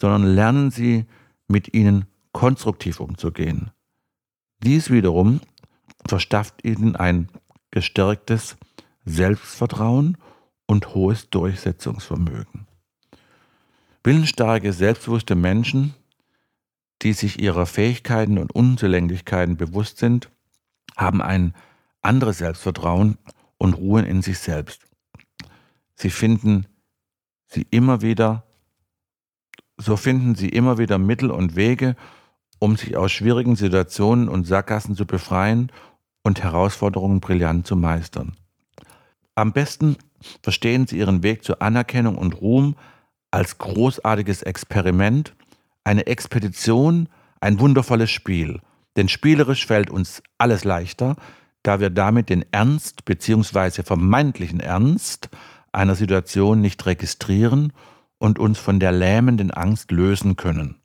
[0.00, 1.04] sondern lernen Sie
[1.46, 3.70] mit ihnen konstruktiv umzugehen.
[4.62, 5.40] Dies wiederum
[6.06, 7.28] verschafft Ihnen ein
[7.70, 8.56] gestärktes
[9.04, 10.16] Selbstvertrauen
[10.66, 12.66] und hohes Durchsetzungsvermögen.
[14.02, 15.94] Willensstarke, selbstbewusste Menschen
[17.02, 20.30] die sich ihrer Fähigkeiten und Unzulänglichkeiten bewusst sind,
[20.96, 21.54] haben ein
[22.02, 23.16] anderes Selbstvertrauen
[23.58, 24.86] und ruhen in sich selbst.
[25.94, 26.66] Sie finden
[27.46, 28.44] sie immer wieder,
[29.76, 31.96] so finden sie immer wieder Mittel und Wege,
[32.60, 35.72] um sich aus schwierigen Situationen und Sackgassen zu befreien
[36.22, 38.36] und Herausforderungen brillant zu meistern.
[39.34, 39.96] Am besten
[40.42, 42.76] verstehen sie ihren Weg zur Anerkennung und Ruhm
[43.30, 45.34] als großartiges Experiment,
[45.84, 47.08] eine Expedition,
[47.40, 48.60] ein wundervolles Spiel.
[48.96, 51.16] Denn spielerisch fällt uns alles leichter,
[51.62, 53.82] da wir damit den Ernst bzw.
[53.82, 55.30] vermeintlichen Ernst
[55.72, 57.72] einer Situation nicht registrieren
[58.18, 60.79] und uns von der lähmenden Angst lösen können.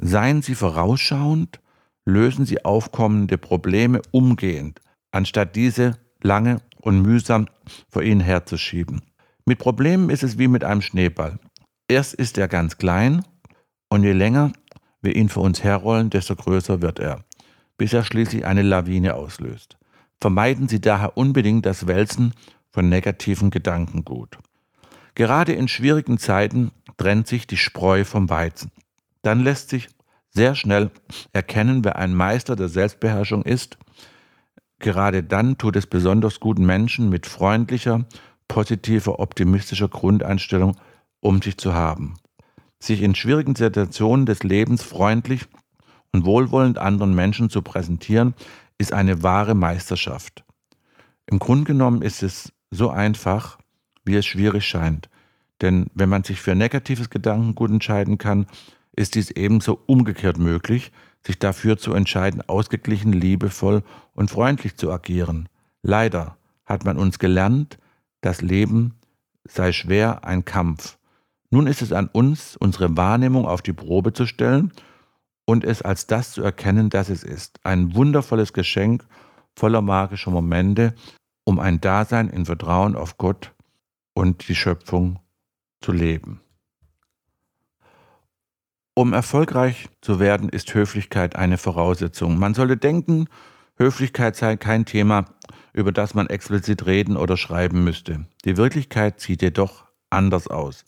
[0.00, 1.60] Seien Sie vorausschauend,
[2.04, 4.80] lösen Sie aufkommende Probleme umgehend,
[5.10, 7.48] anstatt diese lange und mühsam
[7.88, 9.02] vor Ihnen herzuschieben.
[9.44, 11.38] Mit Problemen ist es wie mit einem Schneeball.
[11.88, 13.24] Erst ist er ganz klein
[13.88, 14.52] und je länger
[15.00, 17.24] wir ihn vor uns herrollen, desto größer wird er.
[17.78, 19.78] bis er schließlich eine Lawine auslöst.
[20.20, 22.34] Vermeiden Sie daher unbedingt das Wälzen
[22.70, 24.36] von negativen Gedankengut.
[25.14, 28.72] Gerade in schwierigen Zeiten trennt sich die Spreu vom Weizen.
[29.28, 29.90] Dann lässt sich
[30.30, 30.90] sehr schnell
[31.34, 33.76] erkennen, wer ein Meister der Selbstbeherrschung ist.
[34.78, 38.06] Gerade dann tut es besonders guten Menschen mit freundlicher,
[38.48, 40.78] positiver, optimistischer Grundeinstellung
[41.20, 42.14] um sich zu haben.
[42.78, 45.44] Sich in schwierigen Situationen des Lebens freundlich
[46.10, 48.32] und wohlwollend anderen Menschen zu präsentieren,
[48.78, 50.42] ist eine wahre Meisterschaft.
[51.26, 53.58] Im Grunde genommen ist es so einfach,
[54.06, 55.10] wie es schwierig scheint.
[55.60, 58.46] Denn wenn man sich für negatives Gedankengut entscheiden kann,
[58.98, 60.92] ist dies ebenso umgekehrt möglich,
[61.24, 63.82] sich dafür zu entscheiden, ausgeglichen, liebevoll
[64.14, 65.48] und freundlich zu agieren.
[65.82, 67.78] Leider hat man uns gelernt,
[68.20, 68.94] das Leben
[69.44, 70.98] sei schwer ein Kampf.
[71.50, 74.72] Nun ist es an uns, unsere Wahrnehmung auf die Probe zu stellen
[75.46, 77.60] und es als das zu erkennen, das es ist.
[77.64, 79.06] Ein wundervolles Geschenk
[79.56, 80.94] voller magischer Momente,
[81.44, 83.54] um ein Dasein in Vertrauen auf Gott
[84.12, 85.20] und die Schöpfung
[85.80, 86.40] zu leben.
[88.98, 92.36] Um erfolgreich zu werden, ist Höflichkeit eine Voraussetzung.
[92.36, 93.28] Man sollte denken,
[93.76, 95.26] Höflichkeit sei kein Thema,
[95.72, 98.26] über das man explizit reden oder schreiben müsste.
[98.44, 100.84] Die Wirklichkeit sieht jedoch anders aus.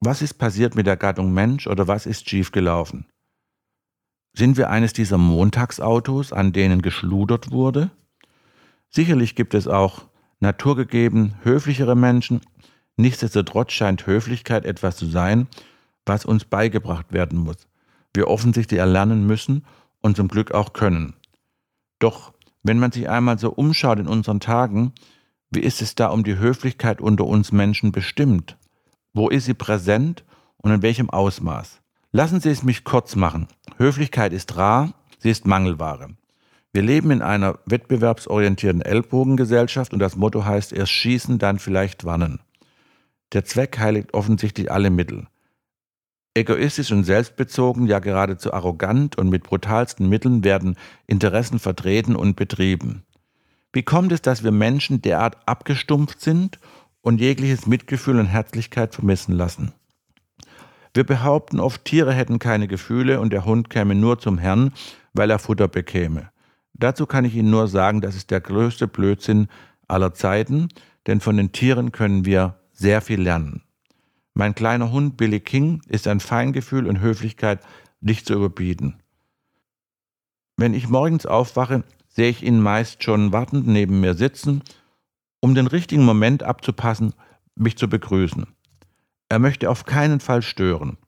[0.00, 3.06] Was ist passiert mit der Gattung Mensch oder was ist schiefgelaufen?
[4.34, 7.92] Sind wir eines dieser Montagsautos, an denen geschludert wurde?
[8.90, 10.02] Sicherlich gibt es auch
[10.40, 12.42] naturgegeben höflichere Menschen,
[12.98, 15.48] nichtsdestotrotz scheint Höflichkeit etwas zu sein,
[16.06, 17.68] was uns beigebracht werden muss.
[18.14, 19.64] Wir offensichtlich erlernen müssen
[20.00, 21.14] und zum Glück auch können.
[21.98, 24.92] Doch wenn man sich einmal so umschaut in unseren Tagen,
[25.50, 28.56] wie ist es da um die Höflichkeit unter uns Menschen bestimmt?
[29.12, 30.24] Wo ist sie präsent
[30.56, 31.80] und in welchem Ausmaß?
[32.12, 33.46] Lassen Sie es mich kurz machen.
[33.78, 36.08] Höflichkeit ist rar, sie ist Mangelware.
[36.72, 42.40] Wir leben in einer wettbewerbsorientierten Ellbogengesellschaft und das Motto heißt erst schießen, dann vielleicht warnen.
[43.32, 45.26] Der Zweck heiligt offensichtlich alle Mittel.
[46.36, 53.04] Egoistisch und selbstbezogen, ja geradezu arrogant und mit brutalsten Mitteln werden Interessen vertreten und betrieben.
[53.72, 56.58] Wie kommt es, dass wir Menschen derart abgestumpft sind
[57.00, 59.72] und jegliches Mitgefühl und Herzlichkeit vermissen lassen?
[60.92, 64.72] Wir behaupten oft, Tiere hätten keine Gefühle und der Hund käme nur zum Herrn,
[65.14, 66.28] weil er Futter bekäme.
[66.74, 69.48] Dazu kann ich Ihnen nur sagen, das ist der größte Blödsinn
[69.88, 70.68] aller Zeiten,
[71.06, 73.62] denn von den Tieren können wir sehr viel lernen.
[74.38, 77.60] Mein kleiner Hund Billy King ist an Feingefühl und Höflichkeit
[78.02, 78.96] nicht zu überbieten.
[80.58, 84.62] Wenn ich morgens aufwache, sehe ich ihn meist schon wartend neben mir sitzen,
[85.40, 87.14] um den richtigen Moment abzupassen,
[87.54, 88.46] mich zu begrüßen.
[89.30, 90.98] Er möchte auf keinen Fall stören.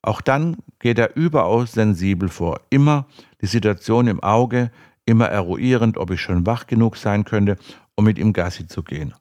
[0.00, 3.08] Auch dann geht er überaus sensibel vor, immer
[3.40, 4.70] die Situation im Auge,
[5.06, 7.58] immer eruierend, ob ich schon wach genug sein könnte,
[7.96, 9.12] um mit ihm Gassi zu gehen.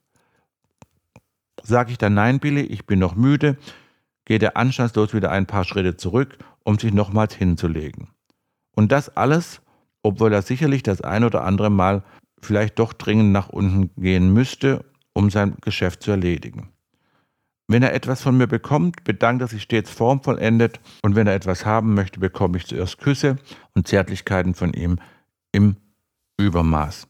[1.70, 3.56] Sage ich dann Nein, Billy, ich bin noch müde,
[4.26, 8.08] geht er anstandslos wieder ein paar Schritte zurück, um sich nochmals hinzulegen.
[8.76, 9.62] Und das alles,
[10.02, 12.02] obwohl er sicherlich das ein oder andere Mal
[12.42, 16.70] vielleicht doch dringend nach unten gehen müsste, um sein Geschäft zu erledigen.
[17.68, 21.68] Wenn er etwas von mir bekommt, bedankt er sich stets formvollendet und wenn er etwas
[21.68, 23.36] haben möchte, bekomme ich zuerst Küsse
[23.76, 24.98] und Zärtlichkeiten von ihm
[25.52, 25.76] im
[26.40, 27.08] Übermaß.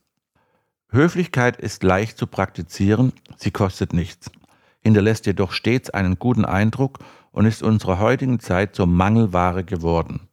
[0.90, 4.30] Höflichkeit ist leicht zu praktizieren, sie kostet nichts
[4.82, 6.98] hinterlässt jedoch stets einen guten Eindruck
[7.32, 10.28] und ist unserer heutigen Zeit zur Mangelware geworden.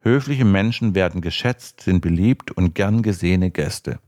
[0.00, 3.98] Höfliche Menschen werden geschätzt, sind beliebt und gern gesehene Gäste.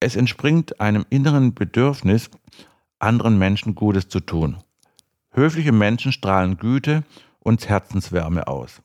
[0.00, 2.30] Es entspringt einem inneren Bedürfnis,
[2.98, 4.58] anderen Menschen Gutes zu tun.
[5.30, 7.04] Höfliche Menschen strahlen Güte
[7.40, 8.82] und Herzenswärme aus.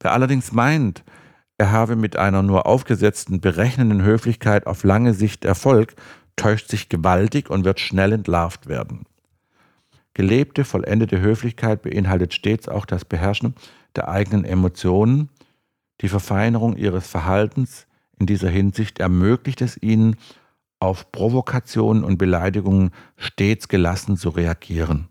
[0.00, 1.04] Wer allerdings meint,
[1.58, 5.94] er habe mit einer nur aufgesetzten, berechnenden Höflichkeit auf lange Sicht Erfolg,
[6.36, 9.06] täuscht sich gewaltig und wird schnell entlarvt werden.
[10.16, 13.54] Gelebte, vollendete Höflichkeit beinhaltet stets auch das Beherrschen
[13.96, 15.28] der eigenen Emotionen.
[16.00, 17.86] Die Verfeinerung ihres Verhaltens
[18.18, 20.16] in dieser Hinsicht ermöglicht es ihnen,
[20.80, 25.08] auf Provokationen und Beleidigungen stets gelassen zu reagieren.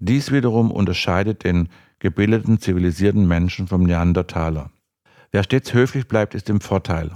[0.00, 1.68] Dies wiederum unterscheidet den
[2.00, 4.72] gebildeten, zivilisierten Menschen vom Neandertaler.
[5.30, 7.12] Wer stets höflich bleibt, ist im Vorteil.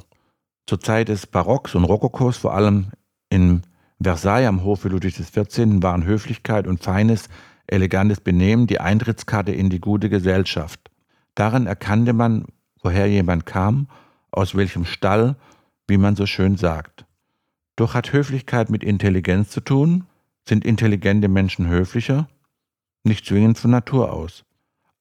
[0.68, 2.92] Zur Zeit des Barocks und Rokokos, vor allem
[3.28, 3.62] in
[3.98, 5.82] Versailles am Hofe Ludwig XIV.
[5.82, 7.28] waren Höflichkeit und feines,
[7.66, 10.90] elegantes Benehmen die Eintrittskarte in die gute Gesellschaft.
[11.34, 12.44] Daran erkannte man,
[12.82, 13.88] woher jemand kam,
[14.30, 15.36] aus welchem Stall,
[15.88, 17.06] wie man so schön sagt.
[17.74, 20.04] Doch hat Höflichkeit mit Intelligenz zu tun?
[20.48, 22.28] Sind intelligente Menschen höflicher?
[23.02, 24.44] Nicht zwingend von Natur aus.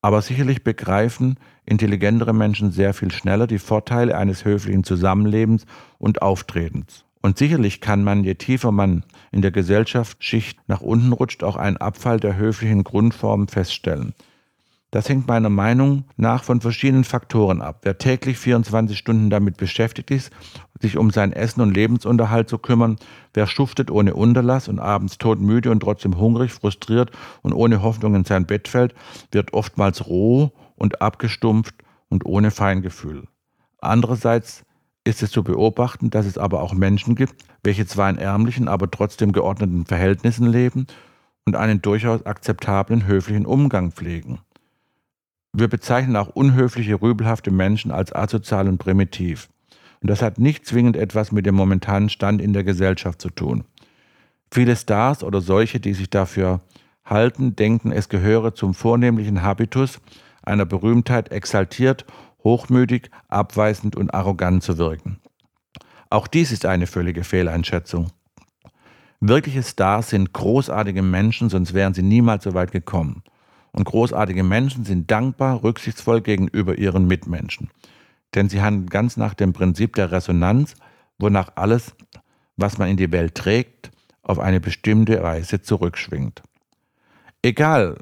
[0.02, 5.66] Aber sicherlich begreifen intelligentere Menschen sehr viel schneller die Vorteile eines höflichen Zusammenlebens
[5.98, 7.05] und Auftretens.
[7.26, 11.78] Und sicherlich kann man, je tiefer man in der Gesellschaftsschicht nach unten rutscht, auch einen
[11.78, 14.14] Abfall der höflichen Grundformen feststellen.
[14.92, 17.80] Das hängt meiner Meinung nach von verschiedenen Faktoren ab.
[17.82, 20.32] Wer täglich 24 Stunden damit beschäftigt ist,
[20.80, 22.98] sich um sein Essen und Lebensunterhalt zu kümmern,
[23.34, 27.10] wer schuftet ohne Unterlass und abends todmüde und trotzdem hungrig, frustriert
[27.42, 28.94] und ohne Hoffnung in sein Bett fällt,
[29.32, 31.74] wird oftmals roh und abgestumpft
[32.08, 33.24] und ohne Feingefühl.
[33.80, 34.64] Andererseits
[35.06, 38.92] ist es zu beobachten, dass es aber auch Menschen gibt, welche zwar in ärmlichen, aber
[38.92, 40.88] trotzdem geordneten Verhältnissen leben
[41.46, 44.40] und einen durchaus akzeptablen höflichen Umgang pflegen.
[45.54, 49.48] Wir bezeichnen auch unhöfliche, rübelhafte Menschen als asozial und primitiv.
[50.02, 53.64] Und das hat nicht zwingend etwas mit dem momentanen Stand in der Gesellschaft zu tun.
[54.52, 56.62] Viele Stars oder solche, die sich dafür
[57.06, 60.02] halten, denken, es gehöre zum vornehmlichen Habitus
[60.42, 62.06] einer Berühmtheit exaltiert,
[62.46, 65.20] hochmütig, abweisend und arrogant zu wirken.
[66.10, 68.12] Auch dies ist eine völlige Fehleinschätzung.
[69.20, 73.24] Wirkliche Stars sind großartige Menschen, sonst wären sie niemals so weit gekommen.
[73.74, 77.70] Und großartige Menschen sind dankbar, rücksichtsvoll gegenüber ihren Mitmenschen.
[78.34, 80.76] Denn sie handeln ganz nach dem Prinzip der Resonanz,
[81.18, 81.96] wonach alles,
[82.56, 86.42] was man in die Welt trägt, auf eine bestimmte Weise zurückschwingt.
[87.42, 87.98] Egal,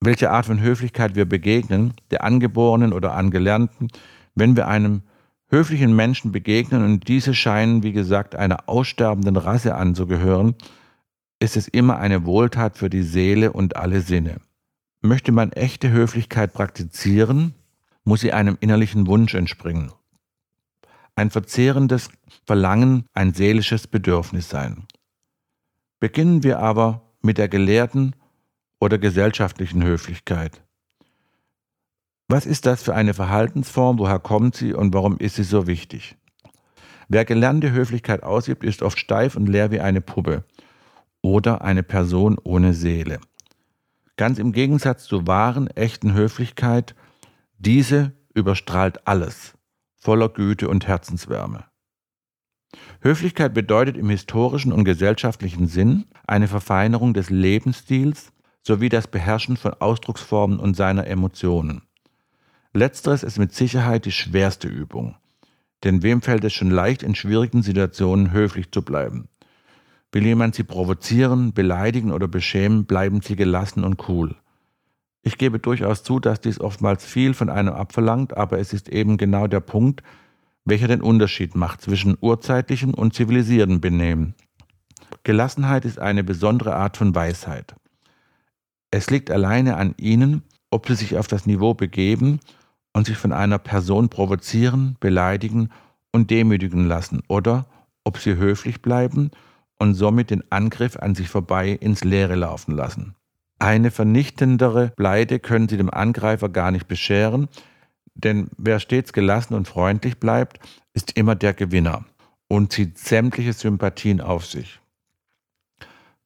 [0.00, 3.88] welche Art von Höflichkeit wir begegnen, der angeborenen oder angelernten,
[4.34, 5.02] wenn wir einem
[5.50, 10.54] höflichen Menschen begegnen und diese scheinen, wie gesagt, einer aussterbenden Rasse anzugehören,
[11.40, 14.40] ist es immer eine Wohltat für die Seele und alle Sinne.
[15.00, 17.54] Möchte man echte Höflichkeit praktizieren,
[18.04, 19.92] muss sie einem innerlichen Wunsch entspringen.
[21.14, 22.10] Ein verzehrendes
[22.46, 24.86] Verlangen, ein seelisches Bedürfnis sein.
[26.00, 28.14] Beginnen wir aber mit der gelehrten
[28.80, 30.62] oder gesellschaftlichen Höflichkeit.
[32.28, 36.16] Was ist das für eine Verhaltensform, woher kommt sie und warum ist sie so wichtig?
[37.08, 40.44] Wer gelernte Höflichkeit ausübt, ist oft steif und leer wie eine Puppe
[41.22, 43.18] oder eine Person ohne Seele.
[44.16, 46.94] Ganz im Gegensatz zur wahren, echten Höflichkeit,
[47.58, 49.54] diese überstrahlt alles,
[49.96, 51.64] voller Güte und Herzenswärme.
[53.00, 58.32] Höflichkeit bedeutet im historischen und gesellschaftlichen Sinn eine Verfeinerung des Lebensstils
[58.68, 61.80] sowie das Beherrschen von Ausdrucksformen und seiner Emotionen.
[62.74, 65.16] Letzteres ist mit Sicherheit die schwerste Übung,
[65.84, 69.28] denn wem fällt es schon leicht, in schwierigen Situationen höflich zu bleiben?
[70.12, 74.36] Will jemand sie provozieren, beleidigen oder beschämen, bleiben sie gelassen und cool.
[75.22, 79.16] Ich gebe durchaus zu, dass dies oftmals viel von einem abverlangt, aber es ist eben
[79.16, 80.02] genau der Punkt,
[80.66, 84.34] welcher den Unterschied macht zwischen urzeitlichem und zivilisiertem Benehmen.
[85.22, 87.74] Gelassenheit ist eine besondere Art von Weisheit.
[88.90, 92.40] Es liegt alleine an ihnen, ob sie sich auf das Niveau begeben
[92.92, 95.70] und sich von einer Person provozieren, beleidigen
[96.12, 97.66] und demütigen lassen oder
[98.04, 99.30] ob sie höflich bleiben
[99.78, 103.14] und somit den Angriff an sich vorbei ins Leere laufen lassen.
[103.58, 107.48] Eine vernichtendere Pleite können sie dem Angreifer gar nicht bescheren,
[108.14, 110.58] denn wer stets gelassen und freundlich bleibt,
[110.94, 112.04] ist immer der Gewinner
[112.48, 114.80] und zieht sämtliche Sympathien auf sich.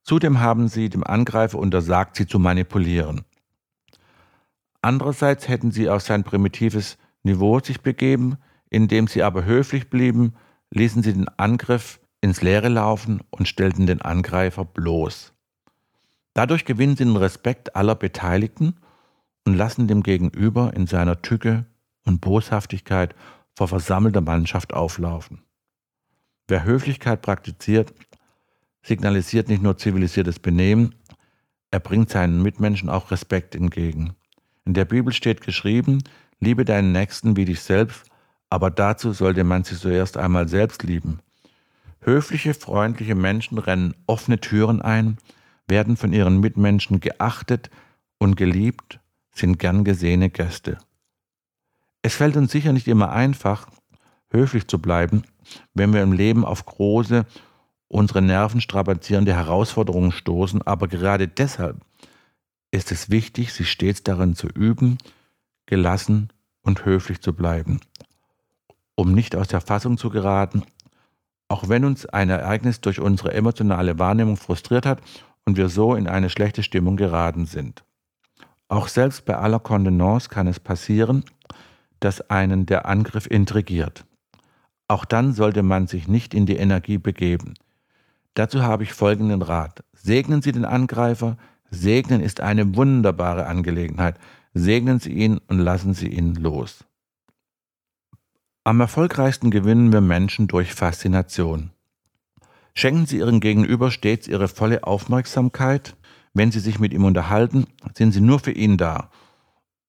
[0.02, 3.22] Zudem haben sie dem Angreifer untersagt, sie zu manipulieren.
[4.80, 8.36] Andererseits hätten sie auf sein primitives Niveau sich begeben,
[8.68, 10.34] indem sie aber höflich blieben,
[10.70, 15.32] ließen sie den Angriff ins Leere laufen und stellten den Angreifer bloß.
[16.34, 18.76] Dadurch gewinnen sie den Respekt aller Beteiligten
[19.44, 21.66] und lassen dem Gegenüber in seiner Tücke
[22.04, 23.14] und Boshaftigkeit
[23.54, 25.42] vor versammelter Mannschaft auflaufen.
[26.48, 27.92] Wer Höflichkeit praktiziert,
[28.82, 30.94] signalisiert nicht nur zivilisiertes Benehmen,
[31.70, 34.14] er bringt seinen Mitmenschen auch Respekt entgegen.
[34.64, 36.02] In der Bibel steht geschrieben,
[36.38, 38.04] liebe deinen Nächsten wie dich selbst,
[38.50, 41.20] aber dazu sollte man sich zuerst einmal selbst lieben.
[42.00, 45.16] Höfliche, freundliche Menschen rennen offene Türen ein,
[45.68, 47.70] werden von ihren Mitmenschen geachtet
[48.18, 49.00] und geliebt,
[49.32, 50.78] sind gern gesehene Gäste.
[52.02, 53.68] Es fällt uns sicher nicht immer einfach,
[54.30, 55.22] höflich zu bleiben,
[55.72, 57.24] wenn wir im Leben auf große,
[57.92, 61.76] unsere Nerven strapazierende Herausforderungen stoßen, aber gerade deshalb
[62.70, 64.98] ist es wichtig, sich stets darin zu üben,
[65.66, 66.30] gelassen
[66.62, 67.80] und höflich zu bleiben,
[68.94, 70.62] um nicht aus der Fassung zu geraten
[71.52, 75.02] auch wenn uns ein Ereignis durch unsere emotionale Wahrnehmung frustriert hat
[75.44, 77.84] und wir so in eine schlechte Stimmung geraten sind.
[78.68, 81.26] Auch selbst bei aller Kontenance kann es passieren,
[82.00, 84.06] dass einen der Angriff intrigiert.
[84.88, 87.52] Auch dann sollte man sich nicht in die Energie begeben.
[88.34, 89.84] Dazu habe ich folgenden Rat.
[89.92, 91.36] Segnen Sie den Angreifer.
[91.70, 94.18] Segnen ist eine wunderbare Angelegenheit.
[94.54, 96.84] segnen Sie ihn und lassen Sie ihn los.
[98.64, 101.70] Am erfolgreichsten gewinnen wir Menschen durch Faszination.
[102.74, 105.96] Schenken Sie Ihrem Gegenüber stets Ihre volle Aufmerksamkeit.
[106.34, 107.66] Wenn Sie sich mit ihm unterhalten,
[107.96, 109.10] sind Sie nur für ihn da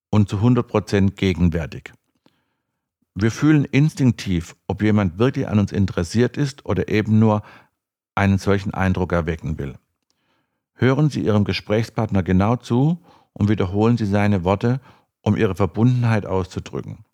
[0.10, 1.94] und zu 100% gegenwärtig.
[3.16, 7.44] Wir fühlen instinktiv, ob jemand wirklich an uns interessiert ist oder eben nur
[8.16, 9.76] einen solchen Eindruck erwecken will.
[10.76, 13.00] Hören Sie Ihrem Gesprächspartner genau zu
[13.34, 14.80] und wiederholen Sie seine Worte,
[15.22, 17.06] um Ihre Verbundenheit auszudrücken.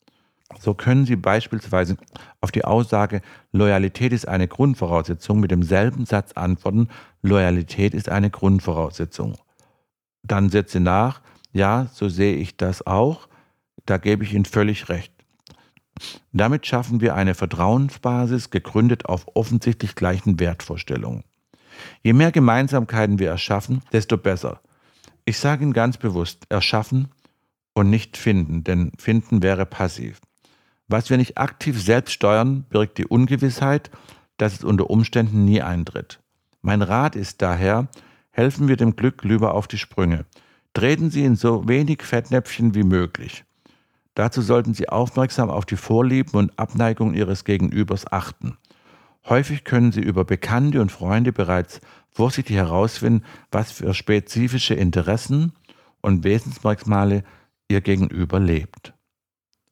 [0.59, 1.97] So können Sie beispielsweise
[2.41, 3.21] auf die Aussage
[3.51, 6.87] Loyalität ist eine Grundvoraussetzung mit demselben Satz antworten,
[7.21, 9.37] Loyalität ist eine Grundvoraussetzung.
[10.23, 11.21] Dann setze nach,
[11.53, 13.27] ja, so sehe ich das auch,
[13.85, 15.13] da gebe ich Ihnen völlig recht.
[16.31, 21.23] Damit schaffen wir eine Vertrauensbasis, gegründet auf offensichtlich gleichen Wertvorstellungen.
[22.03, 24.61] Je mehr Gemeinsamkeiten wir erschaffen, desto besser.
[25.25, 27.09] Ich sage Ihnen ganz bewusst, erschaffen
[27.73, 30.19] und nicht finden, denn finden wäre passiv.
[30.87, 33.91] Was wir nicht aktiv selbst steuern, birgt die Ungewissheit,
[34.37, 36.19] dass es unter Umständen nie eintritt.
[36.61, 37.87] Mein Rat ist daher,
[38.31, 40.25] helfen wir dem Glück lieber auf die Sprünge.
[40.73, 43.43] Treten Sie in so wenig Fettnäpfchen wie möglich.
[44.19, 48.57] Dazu sollten Sie aufmerksam auf die Vorlieben und Abneigung Ihres Gegenübers achten.
[49.29, 55.53] Häufig können Sie über Bekannte und Freunde bereits vorsichtig herausfinden, was für spezifische Interessen
[56.01, 57.23] und Wesensmerkmale
[57.69, 58.93] Ihr Gegenüber lebt.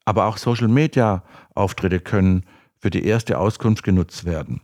[0.06, 2.46] Aber auch Social-Media-Auftritte können
[2.80, 4.62] für die erste Auskunft genutzt werden.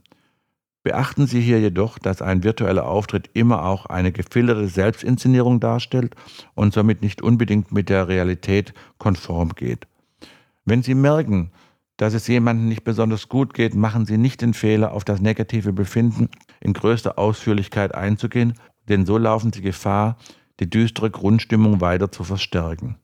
[0.84, 6.14] Beachten Sie hier jedoch, dass ein virtueller Auftritt immer auch eine gefilterte Selbstinszenierung darstellt
[6.54, 9.86] und somit nicht unbedingt mit der Realität konform geht.
[10.66, 11.52] Wenn Sie merken,
[11.96, 15.72] dass es jemandem nicht besonders gut geht, machen Sie nicht den Fehler, auf das negative
[15.72, 16.28] Befinden
[16.60, 18.52] in größter Ausführlichkeit einzugehen,
[18.86, 20.18] denn so laufen Sie Gefahr,
[20.60, 22.96] die düstere Grundstimmung weiter zu verstärken.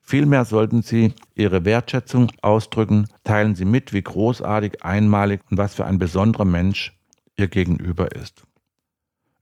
[0.00, 5.84] Vielmehr sollten Sie Ihre Wertschätzung ausdrücken, teilen Sie mit, wie großartig, einmalig und was für
[5.84, 6.93] ein besonderer Mensch
[7.36, 8.44] ihr Gegenüber ist.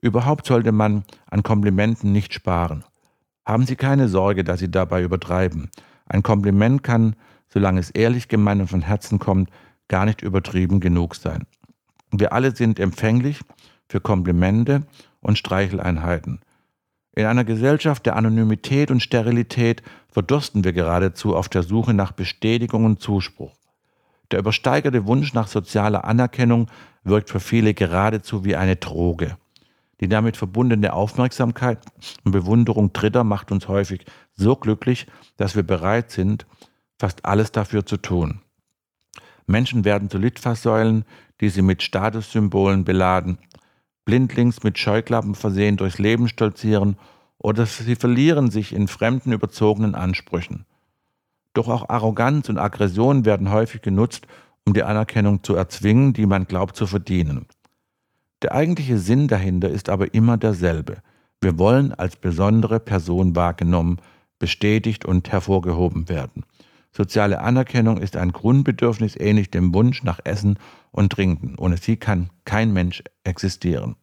[0.01, 2.85] Überhaupt sollte man an Komplimenten nicht sparen.
[3.47, 5.71] Haben Sie keine Sorge, dass Sie dabei übertreiben.
[6.07, 7.17] Ein Kompliment kann,
[7.49, 9.51] solange es ehrlich gemeint und von Herzen kommt,
[9.89, 11.47] gar nicht übertrieben genug sein.
[12.11, 13.41] Wir alle sind empfänglich
[13.89, 14.87] für Komplimente
[15.21, 16.41] und Streicheleinheiten.
[17.15, 22.85] In einer Gesellschaft der Anonymität und Sterilität verdursten wir geradezu auf der Suche nach Bestätigung
[22.87, 23.55] und Zuspruch.
[24.33, 26.69] Der übersteigerte Wunsch nach sozialer Anerkennung
[27.05, 29.37] wirkt für viele geradezu wie eine Droge.
[30.01, 31.79] Die damit verbundene Aufmerksamkeit
[32.25, 34.05] und Bewunderung Dritter macht uns häufig
[34.35, 35.07] so glücklich,
[35.37, 36.47] dass wir bereit sind,
[36.99, 38.41] fast alles dafür zu tun.
[39.47, 41.05] Menschen werden zu Litfaßsäulen,
[41.41, 43.39] die sie mit Statussymbolen beladen,
[44.05, 46.97] blindlings mit Scheuklappen versehen durchs Leben stolzieren
[47.39, 50.65] oder sie verlieren sich in fremden überzogenen Ansprüchen.
[51.55, 54.27] Doch auch Arroganz und Aggression werden häufig genutzt,
[54.65, 57.47] um die Anerkennung zu erzwingen, die man glaubt zu verdienen.
[58.43, 60.99] Der eigentliche Sinn dahinter ist aber immer derselbe.
[61.41, 63.99] Wir wollen als besondere Person wahrgenommen,
[64.39, 66.45] bestätigt und hervorgehoben werden.
[66.91, 70.59] Soziale Anerkennung ist ein Grundbedürfnis ähnlich dem Wunsch nach Essen
[70.91, 71.57] und Trinken.
[71.59, 73.97] Ohne sie kann kein Mensch existieren.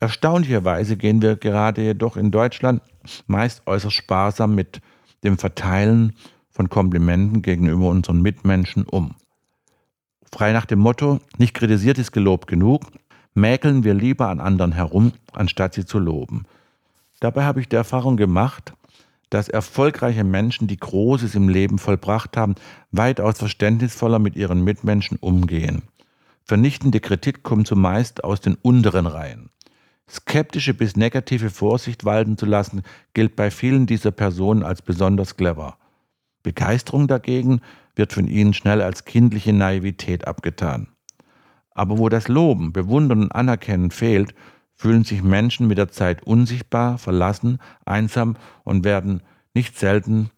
[0.00, 2.82] Erstaunlicherweise gehen wir gerade jedoch in Deutschland
[3.26, 4.80] meist äußerst sparsam mit
[5.24, 6.14] dem Verteilen
[6.50, 9.14] von Komplimenten gegenüber unseren Mitmenschen um.
[10.30, 12.82] Frei nach dem Motto, nicht kritisiert ist gelobt genug,
[13.34, 16.44] mäkeln wir lieber an anderen herum, anstatt sie zu loben.
[17.20, 18.74] Dabei habe ich die Erfahrung gemacht,
[19.30, 22.54] dass erfolgreiche Menschen, die Großes im Leben vollbracht haben,
[22.90, 25.82] weitaus verständnisvoller mit ihren Mitmenschen umgehen.
[26.44, 29.50] Vernichtende Kritik kommt zumeist aus den unteren Reihen.
[30.10, 32.82] Skeptische bis negative Vorsicht walten zu lassen,
[33.14, 35.76] gilt bei vielen dieser Personen als besonders clever.
[36.42, 37.60] Begeisterung dagegen
[37.94, 40.88] wird von ihnen schnell als kindliche Naivität abgetan.
[41.70, 44.34] Aber wo das Loben, Bewundern und Anerkennen fehlt,
[44.74, 50.30] fühlen sich Menschen mit der Zeit unsichtbar, verlassen, einsam und werden nicht selten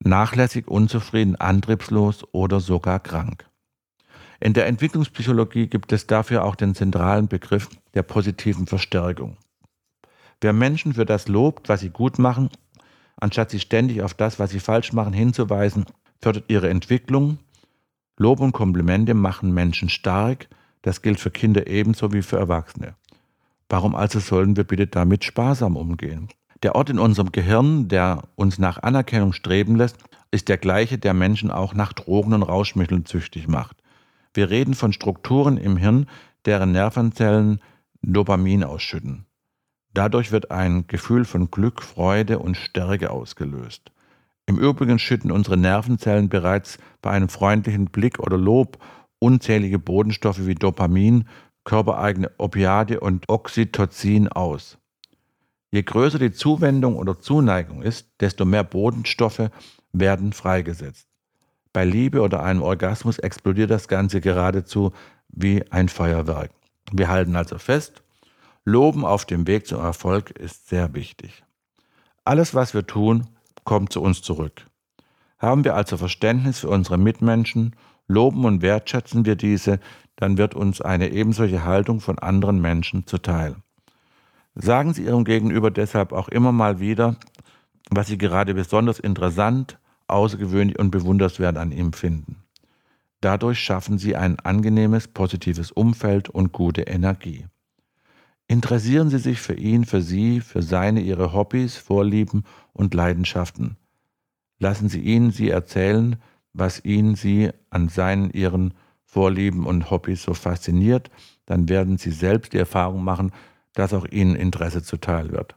[0.00, 3.48] nachlässig, unzufrieden, antriebslos oder sogar krank.
[4.40, 9.36] In der Entwicklungspsychologie gibt es dafür auch den zentralen Begriff der positiven Verstärkung.
[10.40, 12.50] Wer Menschen für das lobt, was sie gut machen,
[13.16, 15.86] anstatt sie ständig auf das, was sie falsch machen, hinzuweisen,
[16.20, 17.38] fördert ihre Entwicklung.
[18.18, 20.48] Lob und Komplimente machen Menschen stark.
[20.82, 22.94] Das gilt für Kinder ebenso wie für Erwachsene.
[23.68, 26.28] Warum also sollen wir bitte damit sparsam umgehen?
[26.62, 29.98] Der Ort in unserem Gehirn, der uns nach Anerkennung streben lässt,
[30.30, 33.75] ist der gleiche, der Menschen auch nach Drogen und Rauschmitteln züchtig macht.
[34.36, 36.06] Wir reden von Strukturen im Hirn,
[36.44, 37.60] deren Nervenzellen
[38.02, 39.24] Dopamin ausschütten.
[39.94, 43.90] Dadurch wird ein Gefühl von Glück, Freude und Stärke ausgelöst.
[44.44, 48.78] Im Übrigen schütten unsere Nervenzellen bereits bei einem freundlichen Blick oder Lob
[49.18, 51.26] unzählige Bodenstoffe wie Dopamin,
[51.64, 54.76] körpereigene Opiate und Oxytocin aus.
[55.70, 59.48] Je größer die Zuwendung oder Zuneigung ist, desto mehr Bodenstoffe
[59.92, 61.05] werden freigesetzt.
[61.76, 64.92] Bei Liebe oder einem Orgasmus explodiert das Ganze geradezu
[65.28, 66.50] wie ein Feuerwerk.
[66.90, 68.02] Wir halten also fest,
[68.64, 71.44] Loben auf dem Weg zum Erfolg ist sehr wichtig.
[72.24, 73.26] Alles, was wir tun,
[73.64, 74.66] kommt zu uns zurück.
[75.38, 77.76] Haben wir also Verständnis für unsere Mitmenschen,
[78.08, 79.78] loben und wertschätzen wir diese,
[80.16, 83.54] dann wird uns eine ebensolche Haltung von anderen Menschen zuteil.
[84.54, 87.16] Sagen Sie Ihrem Gegenüber deshalb auch immer mal wieder,
[87.90, 92.36] was Sie gerade besonders interessant, außergewöhnlich und bewunderswert an ihm finden.
[93.20, 97.46] Dadurch schaffen Sie ein angenehmes, positives Umfeld und gute Energie.
[98.48, 103.76] Interessieren Sie sich für ihn, für Sie, für seine, Ihre Hobbys, Vorlieben und Leidenschaften.
[104.58, 106.16] Lassen Sie ihn Sie erzählen,
[106.52, 111.10] was ihn Sie an seinen, Ihren Vorlieben und Hobbys so fasziniert,
[111.46, 113.32] dann werden Sie selbst die Erfahrung machen,
[113.74, 115.56] dass auch Ihnen Interesse zuteil wird.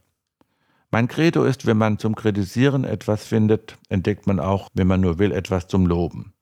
[0.91, 5.19] Mein Credo ist, wenn man zum Kritisieren etwas findet, entdeckt man auch, wenn man nur
[5.19, 6.33] will, etwas zum Loben.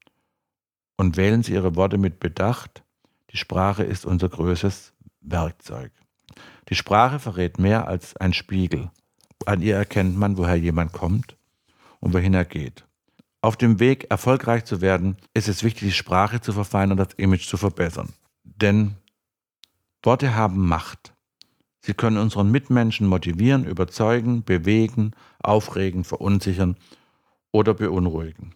[0.96, 2.82] Und wählen Sie Ihre Worte mit Bedacht.
[3.30, 5.92] Die Sprache ist unser größtes Werkzeug.
[6.70, 8.90] Die Sprache verrät mehr als ein Spiegel.
[9.44, 11.36] An ihr erkennt man, woher jemand kommt
[12.00, 12.86] und wohin er geht.
[13.40, 17.14] Auf dem Weg, erfolgreich zu werden, ist es wichtig, die Sprache zu verfeinern und das
[17.18, 18.12] Image zu verbessern.
[18.44, 18.96] Denn
[20.02, 21.12] Worte haben Macht.
[21.80, 25.12] Sie können unseren Mitmenschen motivieren, überzeugen, bewegen,
[25.42, 26.76] aufregen, verunsichern
[27.52, 28.54] oder beunruhigen.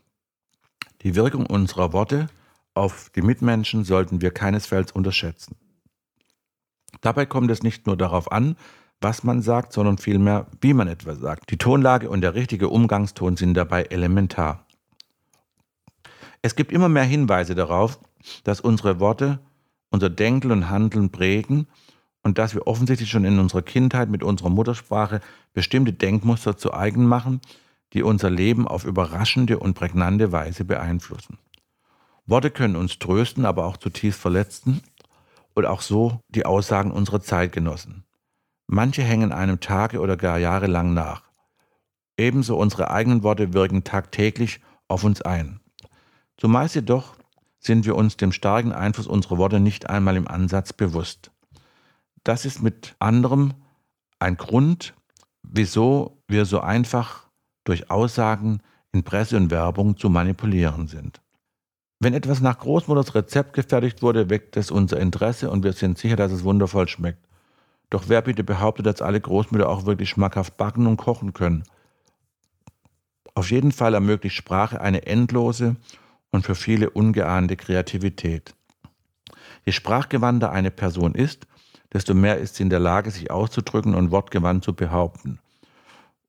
[1.03, 2.29] Die Wirkung unserer Worte
[2.75, 5.57] auf die Mitmenschen sollten wir keinesfalls unterschätzen.
[7.01, 8.57] Dabei kommt es nicht nur darauf an,
[9.01, 11.51] was man sagt, sondern vielmehr, wie man etwas sagt.
[11.51, 14.67] Die Tonlage und der richtige Umgangston sind dabei elementar.
[16.41, 17.99] Es gibt immer mehr Hinweise darauf,
[18.45, 19.41] dass unsere Worte
[19.91, 21.67] unser Denken und Handeln prägen
[22.23, 25.21] und dass wir offensichtlich schon in unserer Kindheit mit unserer Muttersprache
[25.53, 27.41] bestimmte Denkmuster zu eigen machen,
[27.93, 31.39] die unser Leben auf überraschende und prägnante Weise beeinflussen.
[32.27, 34.81] Worte können uns trösten, aber auch zutiefst verletzen
[35.55, 38.05] und auch so die Aussagen unserer Zeitgenossen.
[38.69, 41.25] Manche hängen einem Tage oder gar jahrelang nach.
[42.17, 45.61] Ebenso unsere eigenen Worte wirken tagtäglich auf uns ein.
[46.37, 47.17] Zumeist jedoch
[47.59, 51.32] sind wir uns dem starken Einfluss unserer Worte nicht einmal im Ansatz bewusst.
[52.25, 53.55] Das ist mit anderem
[54.19, 54.95] ein Grund,
[55.43, 57.29] wieso wir so einfach
[57.65, 58.61] durch Aussagen
[58.93, 61.21] in Presse und Werbung zu manipulieren sind.
[61.99, 66.17] Wenn etwas nach Großmutters Rezept gefertigt wurde, weckt es unser Interesse und wir sind sicher,
[66.17, 67.27] dass es wundervoll schmeckt.
[67.91, 71.65] Doch wer bitte behauptet, dass alle Großmütter auch wirklich schmackhaft backen und kochen können?
[73.35, 75.77] Auf jeden Fall ermöglicht Sprache eine endlose
[76.31, 78.55] und für viele ungeahnte Kreativität.
[79.65, 81.47] Je sprachgewandter eine Person ist,
[81.93, 85.39] desto mehr ist sie in der Lage, sich auszudrücken und wortgewandt zu behaupten.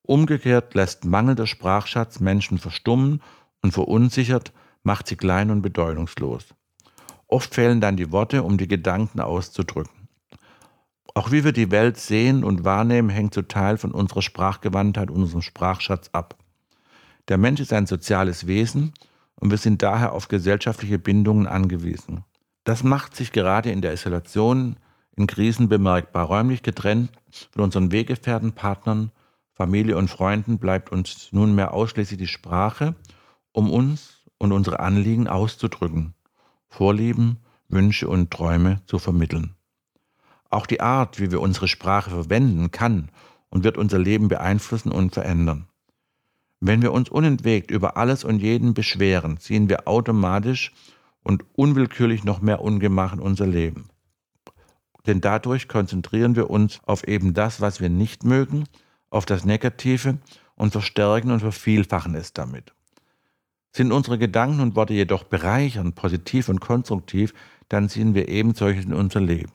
[0.01, 3.21] Umgekehrt lässt mangelnder Sprachschatz Menschen verstummen
[3.61, 4.51] und verunsichert
[4.83, 6.53] macht sie klein und bedeutungslos.
[7.27, 10.09] Oft fehlen dann die Worte, um die Gedanken auszudrücken.
[11.15, 15.41] Auch wie wir die Welt sehen und wahrnehmen, hängt zu Teil von unserer Sprachgewandtheit unserem
[15.41, 16.35] Sprachschatz ab.
[17.29, 18.93] Der Mensch ist ein soziales Wesen
[19.35, 22.25] und wir sind daher auf gesellschaftliche Bindungen angewiesen.
[22.65, 24.77] Das macht sich gerade in der Isolation,
[25.15, 26.25] in Krisen bemerkbar.
[26.25, 27.11] Räumlich getrennt
[27.51, 29.11] von unseren Weggefährten, Partnern,
[29.53, 32.95] Familie und Freunden bleibt uns nunmehr ausschließlich die Sprache,
[33.51, 36.15] um uns und unsere Anliegen auszudrücken,
[36.67, 37.37] Vorlieben,
[37.69, 39.55] Wünsche und Träume zu vermitteln.
[40.49, 43.09] Auch die Art, wie wir unsere Sprache verwenden, kann
[43.49, 45.67] und wird unser Leben beeinflussen und verändern.
[46.59, 50.71] Wenn wir uns unentwegt über alles und jeden beschweren, ziehen wir automatisch
[51.21, 53.89] und unwillkürlich noch mehr Ungemach in unser Leben.
[55.05, 58.65] Denn dadurch konzentrieren wir uns auf eben das, was wir nicht mögen,
[59.09, 60.17] auf das Negative
[60.55, 62.73] und verstärken und vervielfachen es damit.
[63.75, 67.33] Sind unsere Gedanken und Worte jedoch bereichernd, positiv und konstruktiv,
[67.69, 69.51] dann ziehen wir eben solches in unser Leben.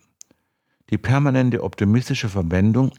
[0.90, 2.92] Die permanente optimistische Verwendung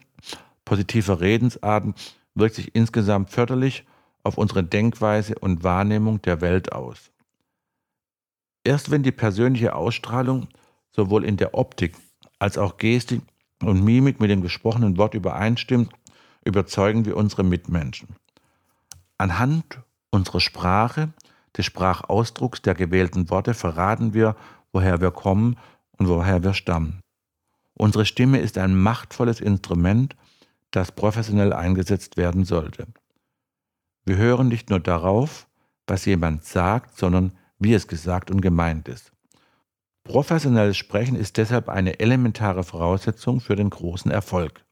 [0.64, 1.94] positiver Redensarten
[2.36, 3.86] wirkt sich insgesamt förderlich
[4.24, 7.12] auf unsere Denkweise und Wahrnehmung der Welt aus.
[8.64, 10.48] Erst wenn die persönliche Ausstrahlung
[10.92, 11.96] sowohl in der Optik
[12.40, 13.22] als auch Gestik
[13.62, 15.94] und Mimik mit dem gesprochenen Wort übereinstimmt,
[16.44, 18.16] überzeugen wir unsere Mitmenschen.
[19.18, 19.80] Anhand
[20.12, 21.14] Unsere Sprache,
[21.56, 24.36] des Sprachausdrucks der gewählten Worte verraten wir,
[24.72, 25.58] woher wir kommen
[25.98, 27.02] und woher wir stammen.
[27.74, 30.16] Unsere Stimme ist ein machtvolles Instrument,
[30.72, 32.88] das professionell eingesetzt werden sollte.
[34.06, 35.48] Wir hören nicht nur darauf,
[35.88, 39.12] was jemand sagt, sondern wie es gesagt und gemeint ist.
[40.04, 44.66] Professionelles Sprechen ist deshalb eine elementare Voraussetzung für den großen Erfolg.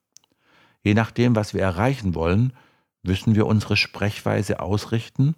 [0.84, 2.54] Je nachdem, was wir erreichen wollen,
[3.04, 5.36] müssen wir unsere Sprechweise ausrichten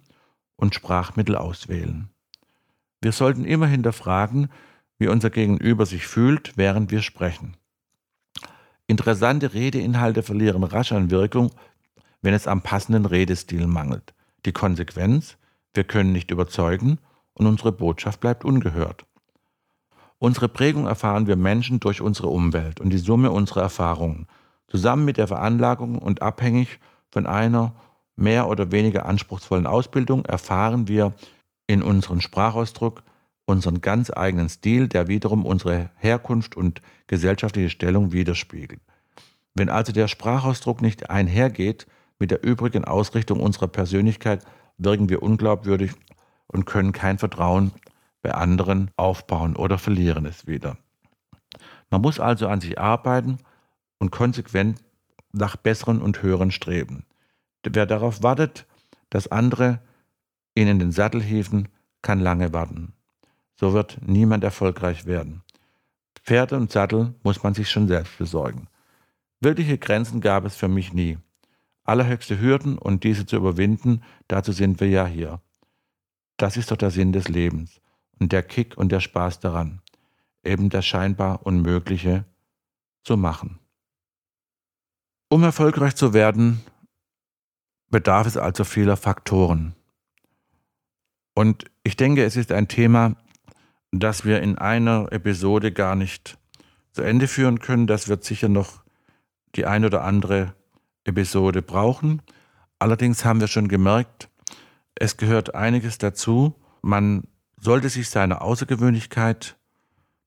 [0.56, 2.10] und Sprachmittel auswählen.
[3.00, 4.50] Wir sollten immer hinterfragen,
[4.98, 7.56] wie unser Gegenüber sich fühlt, während wir sprechen.
[8.86, 11.52] Interessante Redeinhalte verlieren rasch an Wirkung,
[12.22, 14.14] wenn es am passenden Redestil mangelt.
[14.44, 15.36] Die Konsequenz,
[15.74, 16.98] wir können nicht überzeugen
[17.32, 19.06] und unsere Botschaft bleibt ungehört.
[20.22, 24.26] Unsere Prägung erfahren wir Menschen durch unsere Umwelt und die Summe unserer Erfahrungen,
[24.68, 26.78] zusammen mit der Veranlagung und abhängig
[27.10, 27.72] von einer
[28.16, 31.14] mehr oder weniger anspruchsvollen Ausbildung erfahren wir
[31.66, 33.02] in unserem Sprachausdruck
[33.46, 38.82] unseren ganz eigenen Stil, der wiederum unsere Herkunft und gesellschaftliche Stellung widerspiegelt.
[39.54, 41.86] Wenn also der Sprachausdruck nicht einhergeht
[42.18, 44.44] mit der übrigen Ausrichtung unserer Persönlichkeit,
[44.76, 45.92] wirken wir unglaubwürdig
[46.46, 47.72] und können kein Vertrauen
[48.22, 50.76] bei anderen aufbauen oder verlieren es wieder.
[51.90, 53.38] Man muss also an sich arbeiten
[53.98, 54.82] und konsequent
[55.32, 57.04] nach besseren und höheren streben.
[57.64, 58.66] Wer darauf wartet,
[59.10, 59.80] dass andere
[60.54, 61.68] ihn in den Sattel hieven,
[62.02, 62.94] kann lange warten.
[63.56, 65.42] So wird niemand erfolgreich werden.
[66.22, 68.68] Pferde und Sattel muss man sich schon selbst besorgen.
[69.40, 71.18] Wirkliche Grenzen gab es für mich nie.
[71.84, 75.40] Allerhöchste Hürden und diese zu überwinden, dazu sind wir ja hier.
[76.36, 77.80] Das ist doch der Sinn des Lebens
[78.20, 79.80] und der Kick und der Spaß daran,
[80.44, 82.24] eben das scheinbar Unmögliche
[83.02, 83.58] zu machen.
[85.28, 86.60] Um erfolgreich zu werden,
[87.88, 89.74] bedarf es also vieler Faktoren.
[91.34, 93.16] Und ich denke, es ist ein Thema,
[93.92, 96.38] das wir in einer Episode gar nicht
[96.92, 97.86] zu Ende führen können.
[97.86, 98.82] Das wird sicher noch
[99.56, 100.54] die ein oder andere
[101.04, 102.22] Episode brauchen.
[102.78, 104.28] Allerdings haben wir schon gemerkt,
[104.94, 106.54] es gehört einiges dazu.
[106.82, 107.24] Man
[107.60, 109.56] sollte sich seiner Außergewöhnlichkeit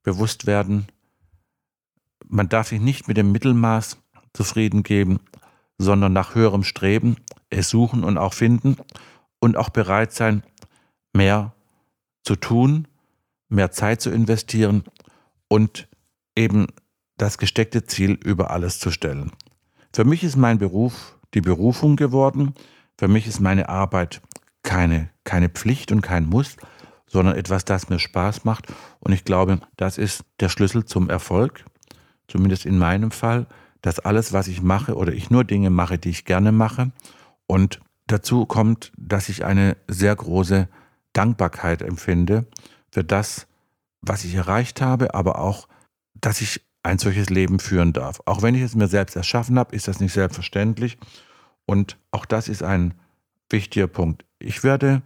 [0.03, 0.87] bewusst werden.
[2.27, 3.97] Man darf sich nicht mit dem Mittelmaß
[4.33, 5.19] zufrieden geben,
[5.77, 7.17] sondern nach höherem Streben
[7.49, 8.77] es suchen und auch finden
[9.39, 10.43] und auch bereit sein,
[11.11, 11.53] mehr
[12.23, 12.87] zu tun,
[13.49, 14.83] mehr Zeit zu investieren
[15.47, 15.87] und
[16.35, 16.67] eben
[17.17, 19.31] das gesteckte Ziel über alles zu stellen.
[19.93, 22.55] Für mich ist mein Beruf die Berufung geworden.
[22.97, 24.21] Für mich ist meine Arbeit
[24.63, 26.57] keine, keine Pflicht und kein Muss,
[27.13, 28.65] sondern etwas, das mir Spaß macht.
[28.99, 31.63] Und ich glaube, das ist der Schlüssel zum Erfolg,
[32.27, 33.45] zumindest in meinem Fall,
[33.81, 36.91] dass alles, was ich mache oder ich nur Dinge mache, die ich gerne mache.
[37.45, 40.67] Und dazu kommt, dass ich eine sehr große
[41.13, 42.47] Dankbarkeit empfinde
[42.91, 43.45] für das,
[44.01, 45.67] was ich erreicht habe, aber auch,
[46.15, 48.21] dass ich ein solches Leben führen darf.
[48.25, 50.97] Auch wenn ich es mir selbst erschaffen habe, ist das nicht selbstverständlich.
[51.67, 52.95] Und auch das ist ein
[53.51, 54.25] wichtiger Punkt.
[54.39, 55.03] Ich werde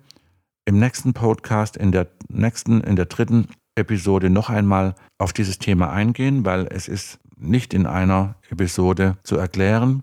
[0.68, 5.92] im nächsten Podcast, in der nächsten, in der dritten Episode noch einmal auf dieses Thema
[5.94, 10.02] eingehen, weil es ist nicht in einer Episode zu erklären.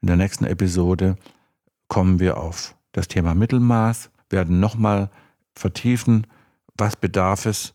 [0.00, 1.14] In der nächsten Episode
[1.86, 5.08] kommen wir auf das Thema Mittelmaß, werden nochmal
[5.54, 6.26] vertiefen,
[6.76, 7.72] was bedarf es,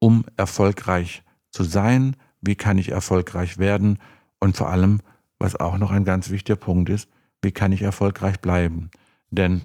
[0.00, 1.22] um erfolgreich
[1.52, 4.00] zu sein, wie kann ich erfolgreich werden
[4.40, 4.98] und vor allem,
[5.38, 7.08] was auch noch ein ganz wichtiger Punkt ist,
[7.40, 8.90] wie kann ich erfolgreich bleiben.
[9.30, 9.62] Denn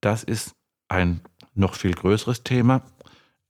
[0.00, 0.56] das ist
[0.88, 1.20] ein
[1.54, 2.82] noch viel größeres Thema.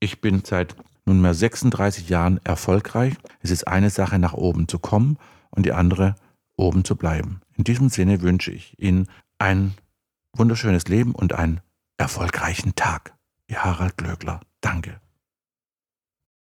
[0.01, 3.15] Ich bin seit nunmehr 36 Jahren erfolgreich.
[3.41, 5.19] Es ist eine Sache, nach oben zu kommen
[5.51, 6.17] und die andere,
[6.57, 7.41] oben zu bleiben.
[7.57, 9.75] In diesem Sinne wünsche ich Ihnen ein
[10.33, 11.61] wunderschönes Leben und einen
[11.99, 13.15] erfolgreichen Tag.
[13.47, 14.41] Ihr Harald Glöckler.
[14.61, 15.01] Danke.